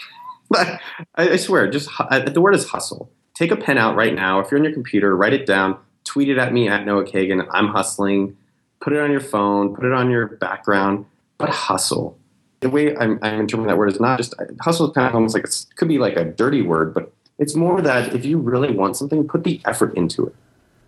[0.54, 0.80] I,
[1.16, 3.10] I swear, just uh, the word is hustle.
[3.34, 4.39] Take a pen out right now.
[4.39, 7.48] If you're on your computer, write it down, tweet it at me at Noah Kagan.
[7.52, 8.36] I'm hustling.
[8.82, 11.06] Put it on your phone, put it on your background,
[11.38, 12.18] but hustle
[12.62, 15.34] the way I'm, I'm interpreting that word is not just hustle is kind of almost
[15.34, 18.72] like it could be like a dirty word, but it's more that if you really
[18.72, 20.36] want something, put the effort into it.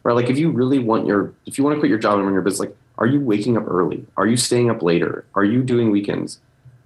[0.03, 0.13] Right?
[0.13, 2.34] Like if you really want your, if you want to quit your job and run
[2.34, 4.05] your business, like, are you waking up early?
[4.17, 5.26] Are you staying up later?
[5.34, 6.39] Are you doing weekends?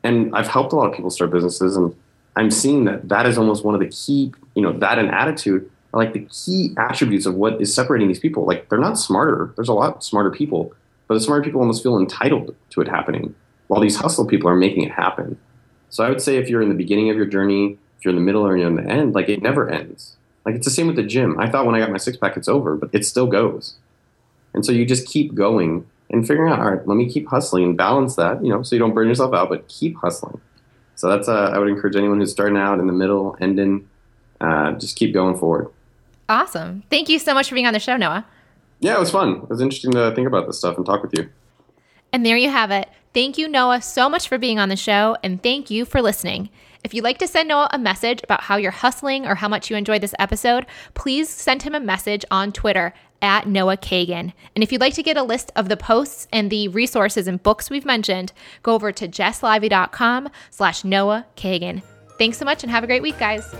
[0.04, 1.94] And I've helped a lot of people start businesses, and
[2.38, 5.70] I'm seeing that that is almost one of the key, you know, that and attitude
[5.94, 8.46] are like the key attributes of what is separating these people.
[8.46, 9.52] Like they're not smarter.
[9.58, 10.74] There's a lot smarter people,
[11.08, 13.36] but the smarter people almost feel entitled to it happening
[13.68, 15.38] while these hustle people are making it happen.
[15.90, 18.16] So I would say if you're in the beginning of your journey, if you're in
[18.16, 20.16] the middle or you're in the end, like it never ends.
[20.46, 21.40] Like it's the same with the gym.
[21.40, 23.76] I thought when I got my six pack, it's over, but it still goes.
[24.54, 27.64] And so you just keep going and figuring out, all right, let me keep hustling
[27.64, 30.40] and balance that, you know, so you don't burn yourself out, but keep hustling.
[30.96, 33.88] So that's, uh, I would encourage anyone who's starting out in the middle, ending,
[34.40, 35.70] uh, just keep going forward.
[36.30, 36.84] Awesome.
[36.90, 38.26] Thank you so much for being on the show, Noah.
[38.80, 39.42] Yeah, it was fun.
[39.44, 41.30] It was interesting to think about this stuff and talk with you.
[42.14, 42.88] And there you have it.
[43.18, 46.52] Thank you, Noah, so much for being on the show, and thank you for listening.
[46.84, 49.72] If you'd like to send Noah a message about how you're hustling or how much
[49.72, 54.34] you enjoyed this episode, please send him a message on Twitter at Noah Kagan.
[54.54, 57.42] And if you'd like to get a list of the posts and the resources and
[57.42, 61.82] books we've mentioned, go over to jesslively.com slash Noah Kagan.
[62.20, 63.52] Thanks so much and have a great week, guys.